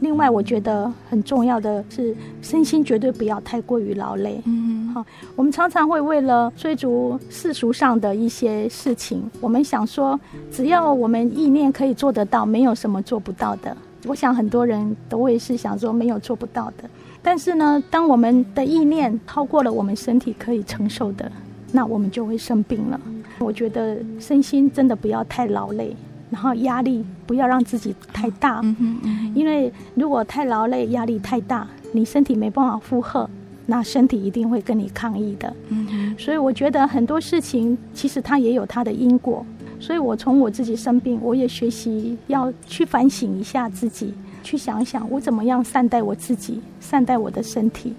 [0.00, 4.40] 另外，我觉得很重要的是身心绝对不要太过于劳累。
[4.46, 4.88] 嗯。
[4.94, 5.04] 好，
[5.36, 10.18] 我们常常会为了追逐世俗上的一些事情，我们想说，
[10.50, 13.76] 只要我们意念可以做得到，没有什么做不到的。
[14.06, 16.88] 我想很多人都会是想说没有做不到的，
[17.22, 21.30] 但是呢，当我们的意念超过了我们身体可以承受的，
[21.72, 23.00] 那我们就会生病了。
[23.38, 25.94] 我觉得身心真的不要太劳累，
[26.30, 28.62] 然后压力不要让自己太大，
[29.34, 33.28] 因为如果太劳累、压力太大，你身体没办法负荷，
[33.66, 35.54] 那身体一定会跟你抗议的。
[36.18, 39.44] 所以我觉得很多事情其实它也有它的因果。
[39.80, 44.12] 所以，我从我自己生病，我也学习要去反省一下自己，
[44.42, 47.94] 去想一想我怎么样善待我自己，善待我的身体。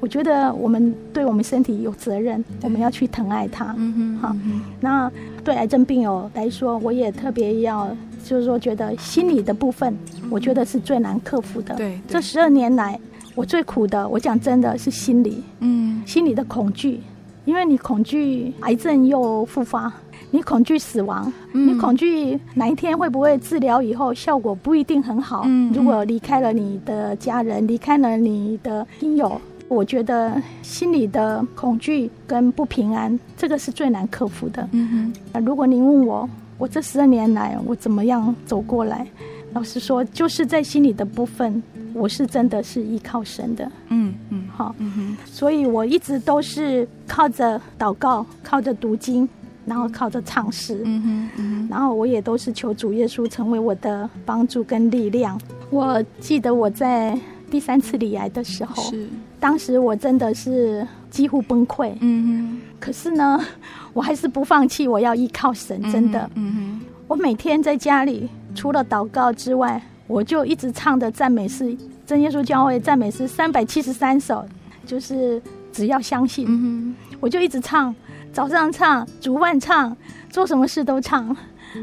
[0.00, 3.74] 我觉得我们对我们身体有责任，我们要去疼爱它。
[3.78, 4.36] 嗯哼，好。
[4.80, 5.10] 那
[5.42, 7.88] 对癌症病友来说，我也特别要，
[8.22, 9.96] 就是说，觉得心理的部分，
[10.30, 11.74] 我觉得是最难克服的。
[11.76, 13.00] 对，这十二年来，
[13.34, 17.00] 我最苦的，我讲真的是心理，嗯，心理的恐惧，
[17.46, 19.90] 因为你恐惧癌症又复发。
[20.34, 25.44] 你恐惧死亡，嗯、你恐惧哪一天会不会治疗以后效果不一定很好？
[25.46, 34.68] 嗯、如果离开了你的家人，离开了你的亲友，我觉得心里的恐惧跟不平安，这个是最难克服的。
[34.72, 36.28] 嗯哼，如果您问我，
[36.58, 39.06] 我这十二年来我怎么样走过来？
[39.52, 41.62] 老实说，就是在心里的部分，
[41.92, 43.70] 我是真的是依靠神的。
[43.90, 49.28] 嗯嗯，好，嗯哼，所以我一直都是靠着祷告，靠着读经。
[49.66, 55.40] 然后靠着唱诗，嗯哼，嗯哼，然后我也都是求主耶稣成为我的帮助跟力量。
[55.70, 57.18] 我记得我在
[57.50, 59.08] 第三次罹癌的时候，是
[59.40, 62.60] 当时我真的是几乎崩溃，嗯哼。
[62.78, 63.40] 可是呢，
[63.94, 66.60] 我还是不放弃，我要依靠神，真的，嗯哼。
[66.60, 74.44] 嗯哼，我每天在家里除了祷告之外，我就一直唱的赞美诗，真耶稣教会赞美诗三百七十三首，
[74.84, 75.40] 就是
[75.72, 77.94] 只要相信，嗯哼，我就一直唱。
[78.34, 79.96] 早上唱，煮饭唱，
[80.28, 81.34] 做什么事都唱，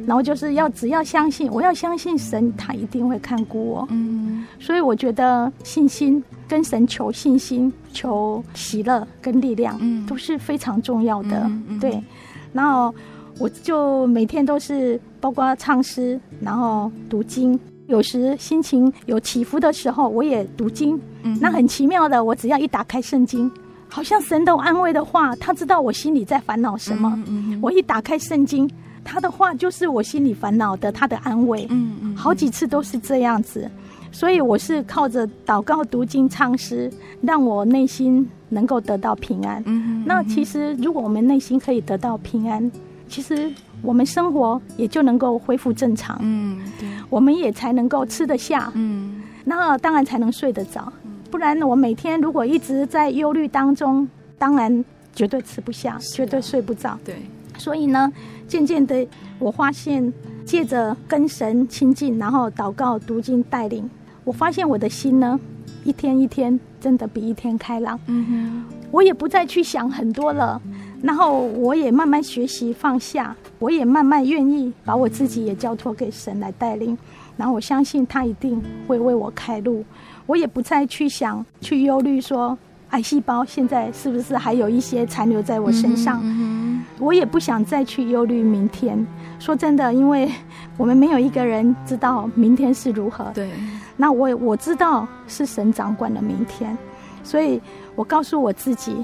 [0.05, 3.87] 然后就是要只要相信，我要相信神，他一定会看顾我。
[3.89, 11.41] 嗯，所以我觉得信心跟神求信心、求喜乐跟力量，嗯，都是非常重要的。
[11.45, 12.03] 嗯、对，
[12.51, 12.93] 然后
[13.39, 20.99] 我就每天都是包括唱诗，然后读经，有时心情有起伏的时候，我也读经。
[21.23, 23.49] 嗯，那很奇妙的，我只要一打开圣经。
[23.93, 27.11] 好像神都安慰的话，他知道我心里在烦恼什么。
[27.17, 28.67] 嗯嗯嗯、我一打开圣经，
[29.03, 31.67] 他的话就是我心里烦恼的，他的安慰。
[31.69, 33.69] 嗯嗯、好几次都是这样子，
[34.09, 36.89] 所以我是靠着祷告、读经、唱诗，
[37.21, 39.61] 让我内心能够得到平安。
[39.65, 42.71] 嗯，那其实如果我们内心可以得到平安，
[43.09, 46.17] 其实我们生活也就能够恢复正常。
[46.21, 48.71] 嗯，对，我们也才能够吃得下。
[48.73, 50.91] 嗯，那当然才能睡得着。
[51.31, 54.07] 不然我每天如果一直在忧虑当中，
[54.37, 54.83] 当然
[55.15, 56.99] 绝对吃不下，绝对睡不着。
[57.05, 57.15] 对，
[57.57, 58.11] 所以呢，
[58.49, 59.07] 渐渐的
[59.39, 60.11] 我发现，
[60.43, 63.89] 借着跟神亲近，然后祷告、读经带领，
[64.25, 65.39] 我发现我的心呢，
[65.85, 67.97] 一天一天真的比一天开朗。
[68.07, 70.61] 嗯哼，我也不再去想很多了，
[71.01, 76.97] 然后我也慢慢学习放下，我也慢慢愿意把我自己也交托给神来带领，
[77.37, 79.85] 然后我相信他一定会为我开路。
[80.25, 82.57] 我也不再去想、去忧虑，说
[82.89, 86.19] 癌细胞现在是不是还有一些残留在我身上。
[86.23, 86.61] 嗯
[86.99, 89.05] 我也不想再去忧虑明天。
[89.39, 90.31] 说真的，因为
[90.77, 93.31] 我们没有一个人知道明天是如何。
[93.33, 93.49] 对。
[93.97, 96.77] 那我我知道是神掌管了明天，
[97.23, 97.59] 所以
[97.95, 98.95] 我告诉我自己，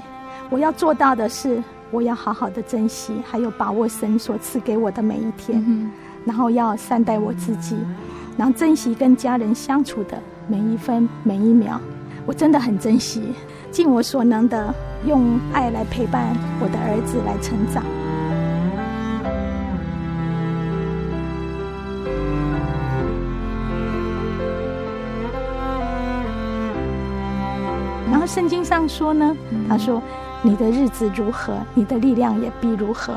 [0.50, 5.90] 我要做到的是，我要好好的珍惜，还有把握神所赐给我的每一天，嗯、
[6.24, 7.76] 然后要善待我自己，
[8.36, 10.20] 然后珍惜跟家人相处的。
[10.50, 11.78] 每一分每一秒，
[12.24, 13.34] 我真的很珍惜，
[13.70, 14.74] 尽我所能的
[15.06, 17.84] 用爱来陪伴我的儿子来成长。
[28.10, 29.36] 然后圣经上说呢，
[29.68, 30.02] 他说
[30.40, 33.12] ：“你的日子如何，你的力量也必如何。”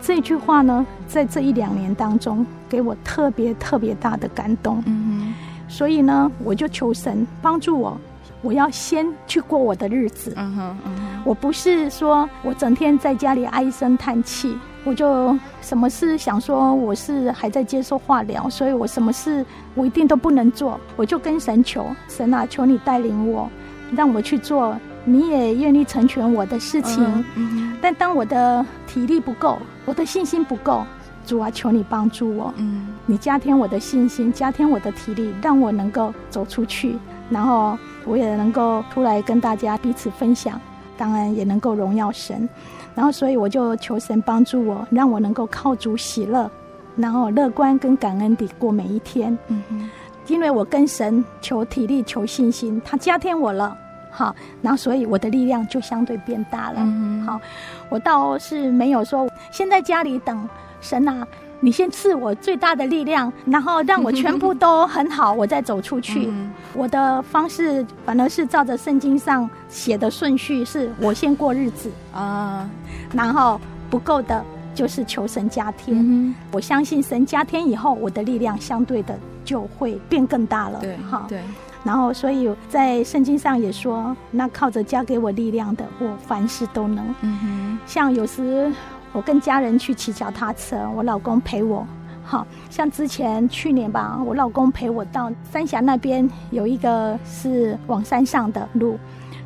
[0.00, 4.82] 这句话呢，在这一两年当中，给我特别特别大的感动。
[4.86, 5.34] 嗯
[5.70, 7.96] 所以呢，我就求神帮助我，
[8.42, 10.34] 我要先去过我的日子。
[10.36, 20.78] 嗯哼，嗯哼，我不是说我整天在家里唉声叹气，我就什么事想说我是还在接受化疗，所以我什么事我一定都不能做。
[20.96, 23.48] 我就跟神求，神啊，求你带领我，
[23.94, 27.04] 让我去做你也愿意成全我的事情。
[27.04, 29.56] 嗯嗯，但当我的体力不够，
[29.86, 30.84] 我的信心不够。
[31.30, 36.98] 主啊，求你帮助我，嗯，你加添我的信心，加添我的体力，让我能够走出去，
[37.30, 40.60] 然后我也能够出来跟大家彼此分享，
[40.98, 42.48] 当然也能够荣耀神。
[42.96, 46.50] 然后，所以我就求神帮助我，让我能够靠主喜乐，
[46.96, 49.38] 然后乐观跟感恩地过每一天。
[49.46, 49.88] 嗯哼，
[50.26, 53.78] 因为我跟神求体力、求信心，他加添我了，
[54.10, 56.78] 好，然后所以我的力量就相对变大了。
[56.78, 57.40] 嗯哼，好，
[57.88, 60.36] 我倒是没有说先在家里等。
[60.80, 61.26] 神啊，
[61.60, 66.26] 你先赐我最大的力量，然后让我全部都很好，我再走出去。
[66.26, 72.68] 嗯、我的方式反而是照着圣经上写的顺序，是我先过日子啊，
[73.12, 73.60] 然后
[73.90, 74.42] 不够的
[74.74, 75.98] 就是求神加添。
[75.98, 80.78] 嗯、我相信神加添以后，我的力量相对的就会变更大了。
[80.80, 81.40] 对，好，对。
[81.82, 87.14] 然后，所以在圣经上也说，那靠着加给我力量的，我凡事都能。
[87.20, 88.72] 嗯哼，像有时。
[89.12, 91.86] 我跟家人去骑脚踏车，我老公陪我。
[92.22, 98.96] 好像之前去年吧，我老公陪我到三峡那边有一个是往山上的路，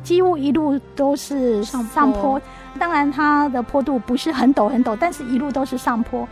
[0.03, 2.39] 几乎一路都是上坡。
[2.77, 6.27] 当然，它的坡度不是很陡很陡，但是一路都是上坡。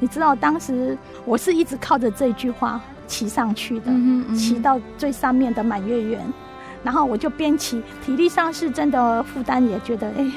[0.00, 6.24] 你知道，当时我是一直靠着这句话骑上去的，嗯嗯、骑到最上面的满月园，
[6.82, 10.32] 然后我就边骑，体力上是真的负担，也觉得哎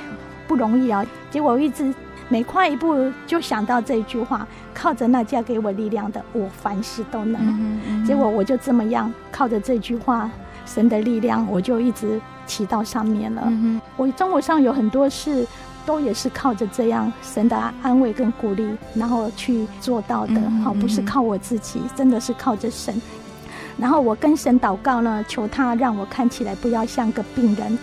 [0.50, 1.06] 不容易啊。
[1.30, 1.94] 结果我一直。
[2.32, 7.42] 每跨一步就想到这句话，靠着那加给我力量的，我凡事都能。
[7.46, 10.32] 嗯嗯、结果我就这么样靠着这句话，
[10.66, 13.42] 神的力量，我就一直骑到上面了。
[13.48, 15.46] 嗯、我生活上有很多事，
[15.86, 18.66] 都也是靠着这样神的安慰跟鼓励，
[18.96, 20.40] 然后去做到的。
[20.64, 22.96] 好、嗯，不是靠我自己，真的是靠着神。
[23.78, 27.78] 然后我跟神祷告呢，求他让我看起来不要像个病人。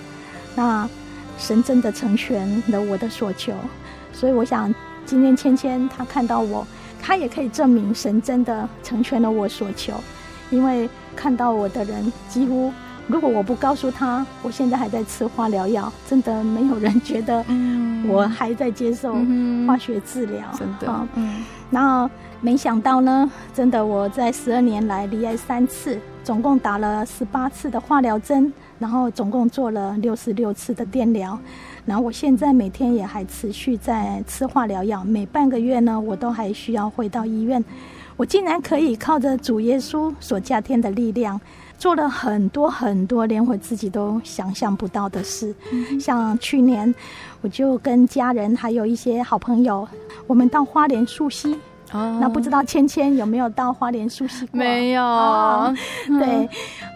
[0.57, 0.89] 那
[1.37, 3.53] 神真的成全了我的所求。
[4.19, 4.75] 所以我想，
[5.07, 6.67] 今天芊芊她看到我，
[7.01, 9.95] 她也可以证明神真的成全了我所求，
[10.51, 12.73] 因为看到我的人几乎，
[13.07, 17.45] 如果我不告诉他我现在还在吃化疗药，真的没有人觉得
[18.11, 19.15] 我还在接受
[19.69, 20.43] 化学治疗。
[20.59, 21.45] 真的，嗯。
[21.71, 22.11] 然后
[22.41, 31.39] 没想到呢，真的我在十二年来离癌三次，总共打了十八次的化疗针，然后总共做了六十六次的电疗。
[31.89, 37.65] 然后我现在每天也还持续在吃化疗药，每半个月呢，我都还需要回到医院。
[38.19, 41.41] 我竟然可以靠着主耶稣所加添的力量，
[41.79, 45.55] 做了很多很多连我自己都想象不到的事。
[45.73, 46.95] 嗯、像去年，
[47.41, 49.89] 我就跟家人还有一些好朋友，
[50.27, 51.59] 我们到花莲溯溪
[51.93, 54.59] 哦，那不知道芊芊有没有到花莲熟悉过？
[54.59, 55.03] 没有。
[55.03, 55.75] 哦、
[56.07, 56.49] 对，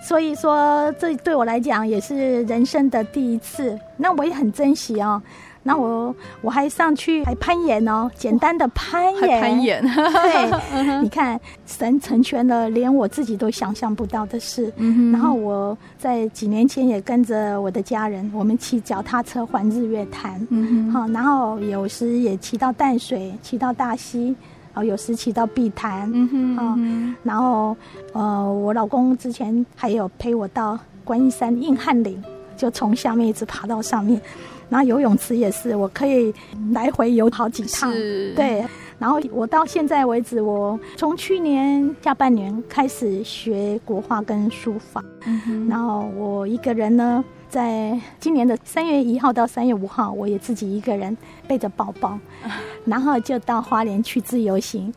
[0.03, 3.79] 所以说这对我来讲也是人生的第一次。
[3.97, 5.23] 那我也很珍惜哦。
[5.65, 9.41] 那我我还上去还攀岩哦，简单的攀岩。
[9.41, 9.81] 攀岩。
[9.83, 14.73] 对， 你看神成全了连我自己都想象不到的事。
[14.77, 15.13] 嗯。
[15.13, 20.45] 然后我在几年前也跟着我的家人，我们骑脚踏车环日月潭。
[20.51, 20.91] 嗯。
[20.91, 24.35] 好，然后有时也骑到淡水，骑到大溪。
[24.75, 27.77] 哦，有时骑到碧潭，嗯哼，哦、嗯，然后
[28.13, 32.23] 呃，我老公之前还有陪我到观音山硬汉岭，
[32.57, 34.21] 就从下面一直爬到上面。
[34.69, 36.33] 然后游泳池也是，我可以
[36.73, 37.93] 来回游好几趟。
[37.93, 38.65] 是，对。
[38.99, 47.23] 然后我到现在为止，我从去年下半年开始学国画跟书法，嗯，然后我一个人呢。
[47.53, 51.15] 在今年的三月一号到三月五号，我也自己一个人
[51.47, 52.19] 背着包包，
[52.87, 54.91] 然后就到花莲去自由行，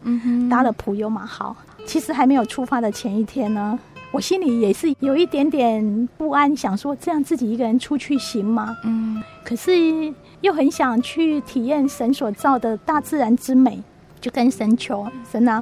[0.49, 1.53] 搭了普悠玛号。
[1.86, 3.78] 其实还没有出发的前一天呢，
[4.10, 8.74] 我心里也是有一点点不安，想说这样自己一个人出去行吗？
[8.86, 9.74] 嗯，可是
[10.39, 13.84] 又很想去体验神所造的大自然之美，
[14.22, 15.62] 就跟神求神啊。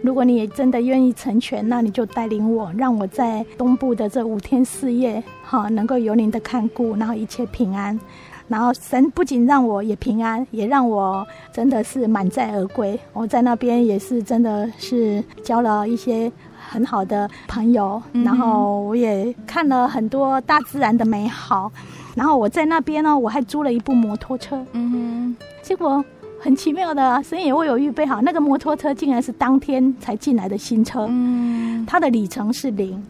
[0.00, 7.98] 如果你也真的愿意成全，那你就带领我，让我在东部的这五天四夜，哈，能够有您的看顾，然后一切平安。
[8.46, 12.98] 然后神不仅让我也平安，也让我真的是满载而归。
[13.12, 16.32] 我在那边也是真的是交了一些
[16.70, 21.70] 很好的朋友，嗯、然后我也看了很多大自然的美好。
[22.14, 26.02] 然后我在那边呢，我还租了一部摩托车，嗯哼，结果。
[26.40, 31.06] 很奇妙的，神也为我预备好那个摩托车，竟然是当天才进来的新车。
[31.08, 33.02] 嗯，它的里程是零。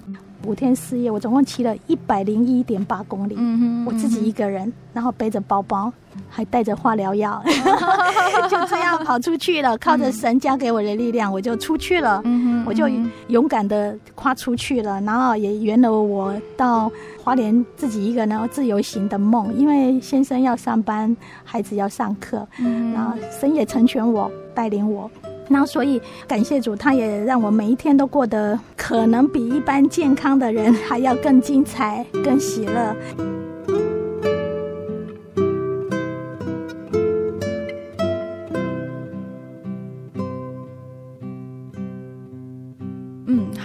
[0.44, 3.34] 五天四夜，我总共骑了一百零一点八公里。
[3.36, 5.92] 嗯哼，我自己一个人，然后背着包包，
[6.28, 7.42] 还带着化疗药，
[8.48, 9.76] 就这样跑出去了。
[9.78, 12.22] 靠着神加给我的力量，我就出去了。
[12.24, 12.88] 嗯哼，我就
[13.28, 16.90] 勇敢的跨出去了，然后也圆了我到
[17.22, 19.52] 花莲自己一个人自由行的梦。
[19.56, 21.14] 因为先生要上班，
[21.44, 22.46] 孩子要上课，
[22.94, 25.10] 然后神也成全我，带领我。
[25.48, 32.94] 那所以感谢主，他也让我每一天都过得可能比一般健康的人还要更精彩、更喜乐。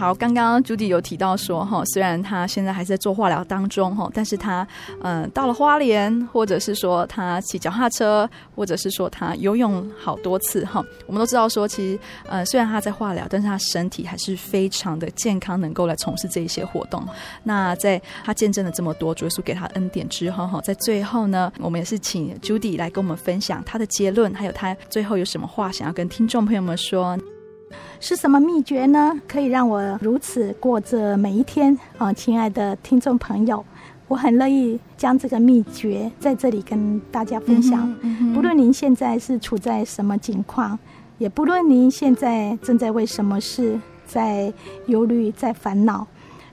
[0.03, 4.67] 好，刚刚朱迪有提到说，哈，虽然他现在还在做化疗当中，哈，但是他，
[5.01, 17.01] 嗯，到了花莲，或者是说他骑脚踏车，或者是说他游泳好多次，哈，我们都知道说，其实，呃，虽然他在化疗，但是他身体还是非常的健康，能够来从事这一些活动。
[17.41, 27.17] 那在他见证了这么多主耶稣给他恩典之后，哈，在最后呢，我们也是请朱迪来跟我们分享他的结论，还有他最后有什么话想要跟听众朋友们说。
[28.05, 29.17] 是什么秘诀呢？
[29.29, 33.63] 可以让我如此过着每一天啊，亲爱的听众朋友，
[34.09, 37.89] 我很乐意将这个秘诀在这里跟大家分享。
[38.01, 40.77] 嗯嗯、不论您现在是处在什么境况，
[41.17, 44.51] 也不论您现在正在为什么事在
[44.87, 46.05] 忧虑、在烦恼，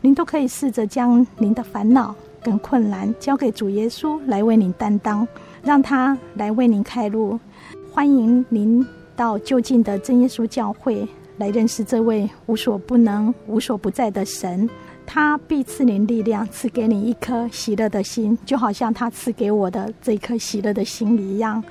[0.02, 5.26] 您都可以试着将您的烦恼跟困难交给主耶稣来为您担当，
[5.64, 7.40] 让他来为您开路。
[7.92, 8.86] 欢迎您。
[9.16, 11.06] 到就近的真耶稣教会
[11.40, 14.68] 来认识这位无所不能、无所不在的神，
[15.06, 21.64] 他必赐你力量，赐给你一颗喜乐的心，就好像他赐给我的这颗喜乐的心一样。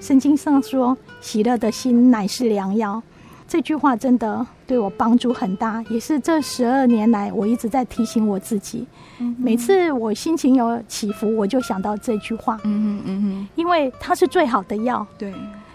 [0.00, 3.02] 圣经上说：“喜乐的心乃是良药。”
[3.48, 8.86] 这句话真的对我帮助很大，也是这十二年来我一直在提醒我自己。
[9.18, 12.60] 嗯、每次我心情有起伏，我就想到这句话。
[12.64, 15.04] 嗯嗯嗯，因为它是最好的药。
[15.18, 15.32] 对。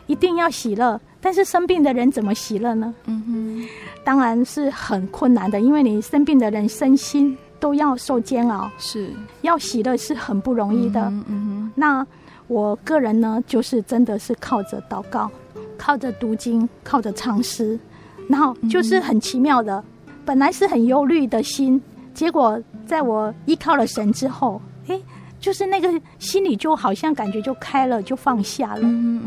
[0.07, 2.93] 一定要喜乐，但是生病的人怎么喜乐呢？
[3.05, 3.67] 嗯哼，
[4.03, 9.09] 当然是很困难的，因为你生病的人身心都要受煎熬，是
[9.41, 11.01] 要喜乐是很不容易的。
[11.05, 12.05] 嗯哼，那
[12.47, 15.31] 我个人呢，就是真的是靠着祷告，
[15.77, 17.79] 靠着读经，靠着唱诗，
[18.27, 19.83] 然后就是很奇妙的，
[20.25, 21.81] 本来是很忧虑的心，
[22.13, 25.01] 结果在我依靠了神之后，诶。
[25.43, 28.81] 就是那个心里就好像感觉就开了，就放下了，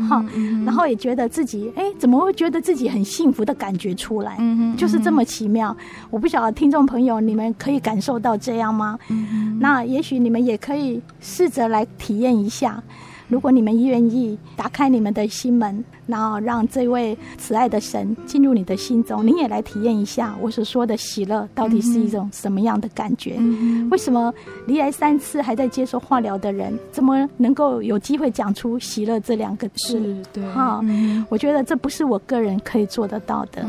[0.09, 4.35] 哈、嗯嗯，然后也觉得自己，哎，怎么会觉得自己很幸福的感觉出来？
[4.39, 5.77] 嗯嗯、就是这么奇妙。
[6.09, 8.97] 我不晓得听众朋友你们可以感受到这样吗？
[9.09, 12.81] 嗯、那也许你们也可以试着来体验一下。
[13.27, 23.35] 如果你们愿意打开你们的心门，然后让这位慈爱的神进入你的心中，你也来体验一下我所说的喜乐到底是一种什么样的感觉？
[23.37, 24.33] 嗯、为什么
[24.65, 29.99] 罹癌三次还在接受化疗的人，怎么能够有机会讲出喜乐这两个字？
[29.99, 33.65] 是，对，哈、嗯，我觉得这不是我个人可以做得到的。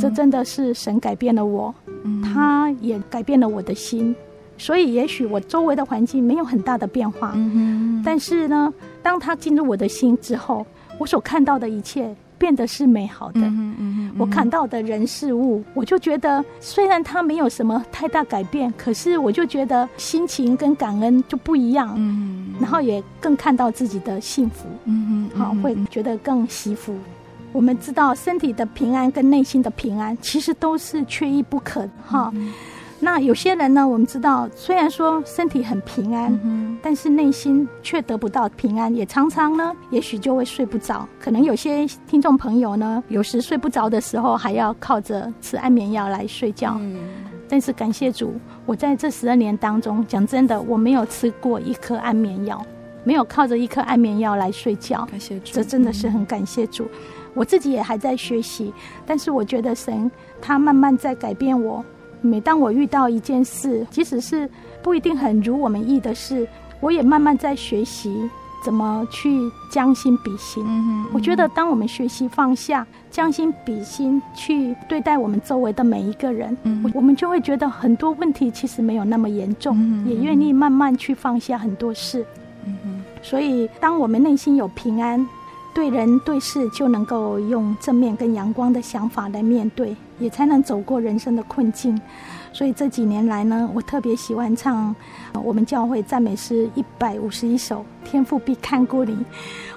[0.00, 1.72] 这真的是神改变了我，
[2.02, 4.14] 嗯、他也改变了我的心。
[4.58, 10.66] 所以，也许我周围的环境没有很大的变化，嗯，但是呢，当他进入我的心之后，
[10.98, 13.40] 我所看到的一切变得是美好的。
[13.40, 21.94] 嗯嗯，我看到的人事物，我就觉得虽然他没有什么太大改变，可是我就觉得心情跟感恩就不一样。
[21.96, 24.68] 嗯，然后也更看到自己的幸福。
[25.34, 26.94] 好，会觉得更幸福。
[27.52, 31.90] 我们知道，身体的平安跟内心的平安，其实都是缺一不可的。
[32.04, 32.32] 哈。
[33.00, 41.08] 那有些人呢，我们知道，虽然说身体很平安，嗯、但是内心却得不到平安，也常常呢，也许就会睡不着。
[41.20, 46.76] 可能有些听众朋友呢，有时睡不着的时候，还要靠着吃安眠药来睡觉。
[46.80, 46.98] 嗯、
[47.48, 48.34] 但是感谢主，
[48.66, 52.60] 我在这十二年当中，讲真的，我没有吃过一颗安眠药，
[53.04, 55.06] 没有靠着一颗安眠药来睡觉。
[55.08, 56.82] 感谢主，这真的是很感谢主。
[56.82, 56.90] 嗯、
[57.34, 58.74] 我自己也还在学习，
[59.06, 60.10] 但是我觉得神
[60.42, 61.84] 他慢慢在改变我。
[62.20, 64.48] 每当我遇到一件事，即使是
[64.82, 66.46] 不一定很如我们意的事，
[66.80, 68.28] 我也慢慢在学习
[68.64, 69.30] 怎么去
[69.70, 70.64] 将心比心。
[70.66, 71.06] 嗯嗯。
[71.12, 76.56] 我觉得，当我们学习放下、将心比心去对待我们周围的每一个人，
[76.92, 82.24] 我们就会觉得很多问题其实没有那么严重，嗯，也愿意慢慢去放下很多事。
[82.64, 83.02] 嗯。
[83.22, 85.26] 所以，当我们内心有平安，
[85.78, 89.94] 对人对事就能够用正面跟阳光的想法来面对。
[90.18, 91.96] 也才能走过人生的困境，
[92.52, 94.92] 所以这几年来呢，我特别喜欢唱
[95.44, 99.12] 我们教会赞美诗一百五十一首《天父必看顾你》，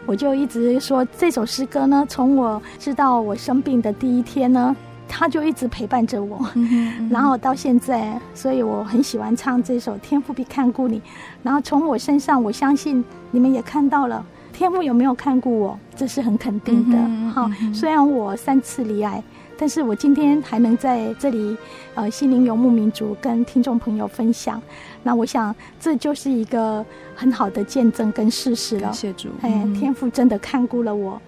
[0.08, 4.76] 我就一直说这首诗歌呢，从我知道我生病的第一天呢，
[5.08, 11.00] 他就一直陪伴着我，嗯嗯，然后到现在，所以我很喜欢唱这首《天赋必看顾你》，
[11.44, 16.98] 然后从我身上，我相信你们也看到了，天父有没有看顾我，这是很肯定的。
[17.34, 19.24] 哈、嗯嗯，虽然我三次离癌。
[19.58, 21.56] 但是我今天还能在这里，
[21.94, 24.60] 呃，心灵游牧民族跟听众朋友分享，
[25.04, 26.84] 那我想这就是一个
[27.14, 28.92] 很好的见证跟事实了。
[28.92, 31.22] 谢谢主，哎，天父真的看顾了我。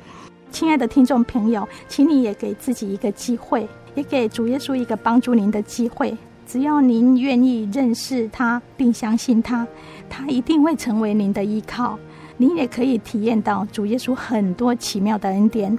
[0.50, 6.18] 亲爱的听众朋友，请你也给自己一个机会，也给主耶稣一个帮助您的机会。
[6.48, 9.68] 只要您愿意认识他，并相信他，
[10.10, 12.00] 他一定会成为您的依靠。
[12.38, 15.78] 您也可以体验到主耶稣很多奇妙的恩典。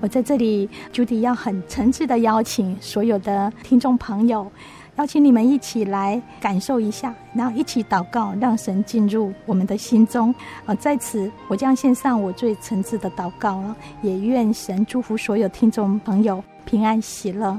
[0.00, 4.50] 我在这里，Judy 要很诚挚的邀请所有的听众朋友，
[4.96, 10.34] 邀请你们一起来感受一下，然后一起祷告，让神进入我们的心中。
[10.66, 17.56] 啊，在此我将献上我最诚挚的祷告了，也愿神祝福所有听众朋友平安喜乐。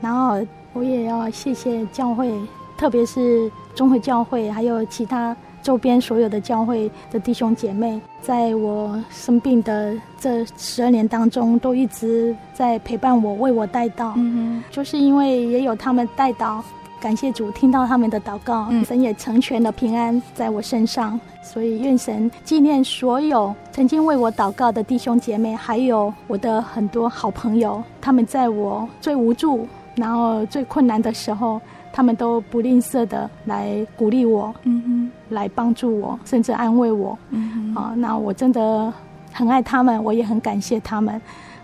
[0.00, 2.36] 然后我也要谢谢教会，
[2.76, 5.36] 特别是中会教会，还有其他。
[5.66, 14.12] 周边所有的教会的弟兄姐妹，在我生病的这十二年当中，都一直在陪伴我，为我代祷。
[14.14, 16.62] 嗯哼，就是因为也有他们代祷，
[17.00, 21.18] 感谢主听到他们的祷告，嗯、神也成全了平安在我身上。
[21.42, 31.60] 所以愿神纪念所有曾经为我祷告的弟兄姐妹，还有我的很多好朋友，他们在我最无助，然后最困难的时候。
[31.96, 38.92] 他们都不吝啬的来鼓励我，嗯哼，来帮助我，甚至安慰我，嗯哼，啊，那我真的
[39.32, 41.18] 很爱他们，我也很感谢他们。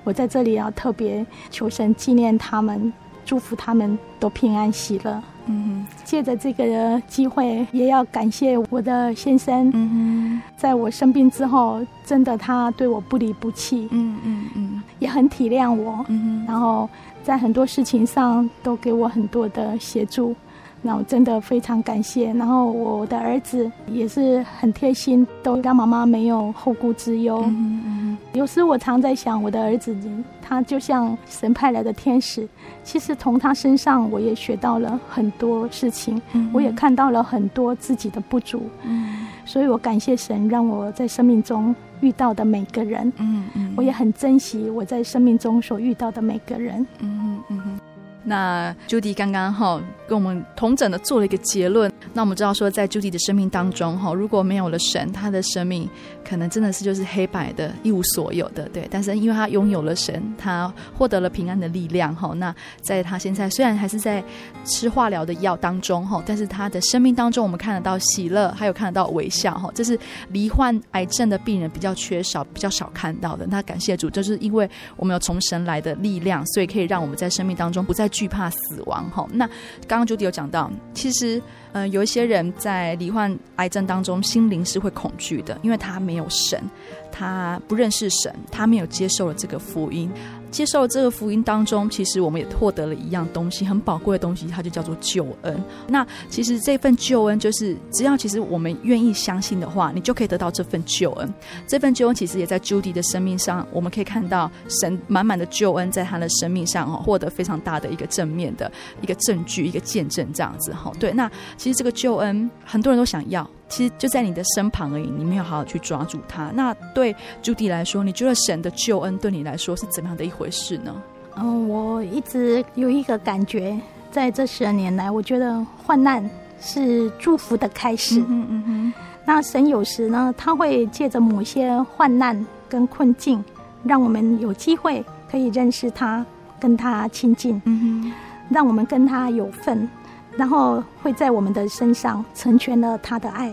[0.05, 2.91] 我在这里要特别求神纪念他们，
[3.27, 5.23] 祝福他们都平安喜乐。
[5.45, 16.89] 嗯哼，借着这个机会，也要感谢我的先生，嗯哼，在我生病之后，真的他对我不离不弃，嗯嗯嗯，也很体谅我，嗯哼，然后。
[17.23, 20.35] 在很多事情上都给我很多的协助，
[20.83, 22.33] 那我真的非常感谢。
[22.35, 27.43] 然后我的儿子也是很贴心，都让妈妈没有后顾之忧。
[27.47, 28.19] 嗯嗯。
[28.33, 29.97] 有时我常在想，我的儿子
[30.41, 32.49] 他就像神派来的天使，
[32.83, 38.63] 其实从他身上我也学到了很多事情，嗯、我也看到了很多自己的不足。
[38.83, 39.27] 嗯。
[39.45, 41.75] 所以我感谢神，让我在生命中。
[42.03, 47.81] 遇到的每个人，嗯嗯，我也很珍惜我在生命中所遇到的每个人，嗯嗯嗯。
[48.25, 49.81] 那 Judy 刚刚哈
[50.13, 51.91] 跟我们同整的做了一个结论。
[52.13, 55.89] 那我们知道说，在朱迪的生命当中哈，如果没有了神，他的生命
[56.23, 58.69] 可能真的是就是黑白的，一无所有的。
[58.69, 62.35] 对，但是因为他拥有了神，他获得了平安的力量哈。
[62.35, 64.23] 那在他现在虽然还是在
[64.67, 69.71] 吃化疗的药当中哈，但是他的生命当中，我们看得到喜乐，还有看得到微笑哈。
[69.75, 69.99] 这是
[70.29, 73.47] 罹患癌症的病人比较缺少、比较少看到的。
[73.47, 79.27] 那感谢主，就是因为我们有从神来的力量，所以可以让我们在生命当中不再惧怕死亡哈。
[79.33, 79.49] 那
[79.89, 81.41] 刚刚 Judy 有讲到，其实。
[81.75, 86.63] 嗯、有一些人在罹患癌症当中，心灵是会恐惧的，因为他没有神，
[87.11, 90.11] 他不认识神，他没有接受了这个福音。
[90.53, 95.61] 接受这个福音当中，其实我们也获得了一样东西，很宝贵的东西，它就叫做救恩。
[95.89, 101.35] 那其实这份救恩，就是只要其实我们愿意相信的话，你就可以得到这份救恩。
[101.67, 110.93] 这份救恩其实也在 Judy 的生命上，我们可以看到神满满的救恩在他的生命上哦，获得非常大的一个正面的一个证据，一个见证这样子哈。
[111.01, 113.49] 对，那其实这个救恩很多人都想要。
[113.73, 116.51] 其实就在你的身旁而已，你没有好好去抓住它。
[116.53, 120.95] 那对 Judy 来说，你觉得神的救恩对你来说是怎么样的一回事呢？
[121.37, 123.75] 嗯，我一直有一个感觉，
[124.11, 126.29] 在这十二年来，我觉得患难
[126.61, 128.21] 是祝福的开始。
[128.21, 128.93] 嗯嗯，嗯。
[129.25, 133.43] 那神有时呢，他会借着某些患难跟困境，
[133.85, 136.23] 让我们有机会可以认识他，
[136.61, 137.59] 跟他亲近。
[137.65, 138.13] 嗯哼，
[138.51, 139.89] 让我们跟他有份。
[140.37, 143.53] 然后会在我们的身上成全了他的爱，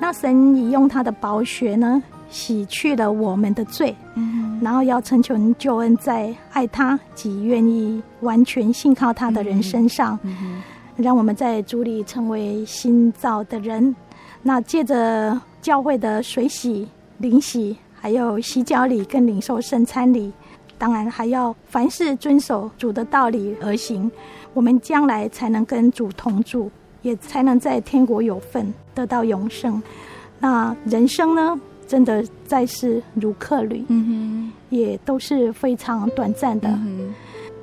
[0.00, 10.62] 那神已用他的宝血呢，洗去了我们的罪，嗯，然后要成全救恩在爱他及愿意完全信靠他的人身上，嗯，
[10.96, 13.94] 让我们在主里成为新造的人。
[14.42, 20.32] 那借着教会的水洗、灵洗，还有洗脚礼跟领受圣餐礼，
[20.82, 24.10] 当然还要凡事遵守主的道理而行。
[24.52, 26.68] 我们将来才能跟主同住，
[27.02, 29.80] 也才能在天国有份，得到永生。
[30.40, 31.56] 那人生呢，
[31.86, 36.68] 真的在世如客旅，嗯哼，也都是非常短暂的。
[36.68, 37.14] 嗯。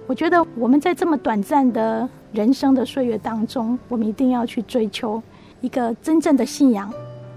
[0.08, 5.22] 我觉得我们在这么短暂的人生的岁月当中，我们一定要去追求
[5.60, 6.90] 一个真正的信仰，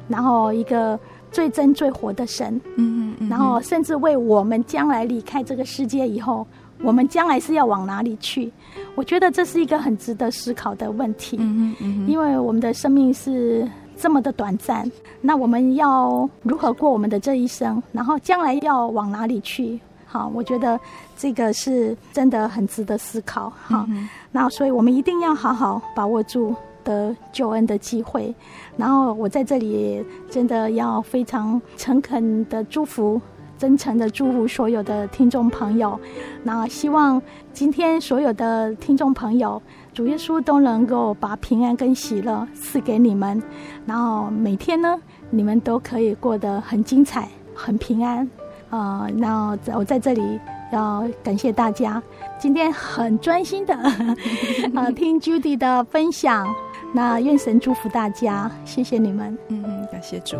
[0.06, 0.96] 然后一个
[1.32, 6.46] 最真最活的神，嗯嗯，然后甚至为我们将来离开这个世界以后。
[6.84, 8.50] 我们将来是要往哪里去？
[8.96, 11.36] 我觉得这是一个很值得思考的问题。
[11.38, 17.80] 嗯嗯，因为我们的生命是这么的短暂，那我们要如何过我们的这一生？
[17.92, 19.78] 然后将来要往哪里去？
[20.06, 20.80] 好，我觉得
[21.16, 23.52] 这个是真的很值得思考。
[23.62, 26.52] 好，嗯，那所以我们一定要好好把握住
[26.84, 28.34] 得救恩的机会。
[28.76, 33.20] 然后我在这里真的要非常诚恳的祝福。
[33.58, 35.96] 真诚的祝福所有的听众朋友，
[36.42, 37.22] 那希望
[37.52, 39.62] 今天所有的听众朋友，
[39.94, 43.40] 主耶稣都能够把平安跟喜乐赐给你们，
[43.86, 48.28] 然后每天呢，你们都可以过得很精彩、很平安。
[48.70, 50.40] 呃，那我在这里
[50.72, 52.02] 要感谢大家，
[52.40, 56.52] 今天很专心的啊 听 Judy 的分享，
[56.94, 59.36] 那愿神祝福大家，谢谢你们。
[59.48, 60.36] 嗯嗯，感谢主。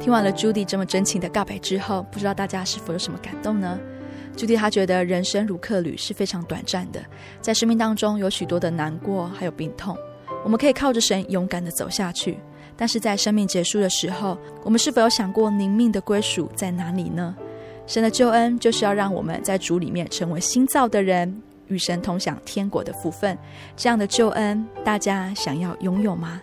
[0.00, 3.78] 听完了 Judy 这么真情的告白之后，不知道大家是否有什么感动呢
[4.36, 7.00] ？Judy 她觉得人生如客旅是非常短暂的，
[7.40, 9.96] 在生命当中有许多的难过还有病痛，
[10.42, 12.36] 我们可以靠着神勇敢的走下去。
[12.76, 17.34] 但是在生命结束的时候，我们是否有想过灵命的归属在哪里呢？
[17.86, 23.36] 神的救恩就是要让我们在主里面成为新造的人，与神同享天国的福分。
[23.76, 26.40] 这样的救恩，大家想要拥有吗？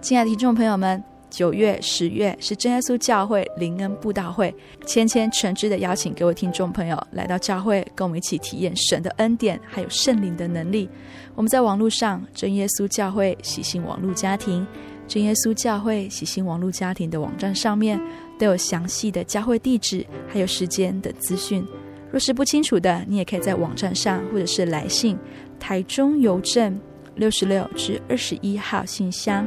[0.00, 1.02] 亲爱的听众朋友们。
[1.30, 4.52] 九月、十月是真耶稣教会灵恩布道会，
[4.86, 10.88] 谦谦诚挚的邀请各位听众朋友来到教会，跟我们一起体验神的恩典，还有圣灵的能力。
[11.34, 14.66] 我们在网络上真耶稣教会喜信网络家庭、
[15.08, 18.00] 真耶稣教会喜新网络家庭的网站上面
[18.38, 21.66] 都有详细的教会地址，还有时间的资讯。
[22.12, 25.18] 若是不清楚的，你也可以在网站上或者是来信
[25.58, 26.78] 台中邮政
[27.16, 29.44] 六十六至二十一号信箱，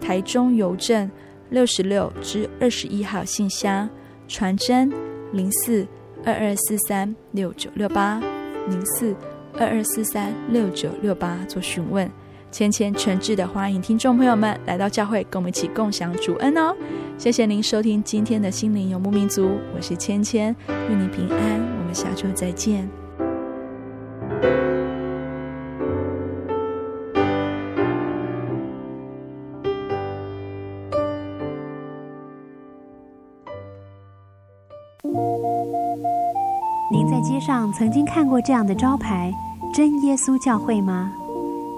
[0.00, 1.08] 台中邮政。
[1.50, 3.86] 六十六至二十一号信箱，
[4.26, 4.90] 传真
[5.34, 5.86] 零四
[6.24, 8.18] 二二四三六九六八
[8.70, 9.14] 零四
[9.58, 12.10] 二二四三六九六八做询问。
[12.52, 16.76] 芊芊诚挚的欢迎听众朋友们来到教会，跟我们一起共享主恩哦，
[17.16, 21.38] 谢谢您收听今天的心灵游牧民族，我是芊芊，愿你平安，
[21.78, 22.86] 我们下周再见。
[36.92, 39.32] 您在街上曾经看过这样的招牌，
[39.74, 41.10] 真耶稣教会吗？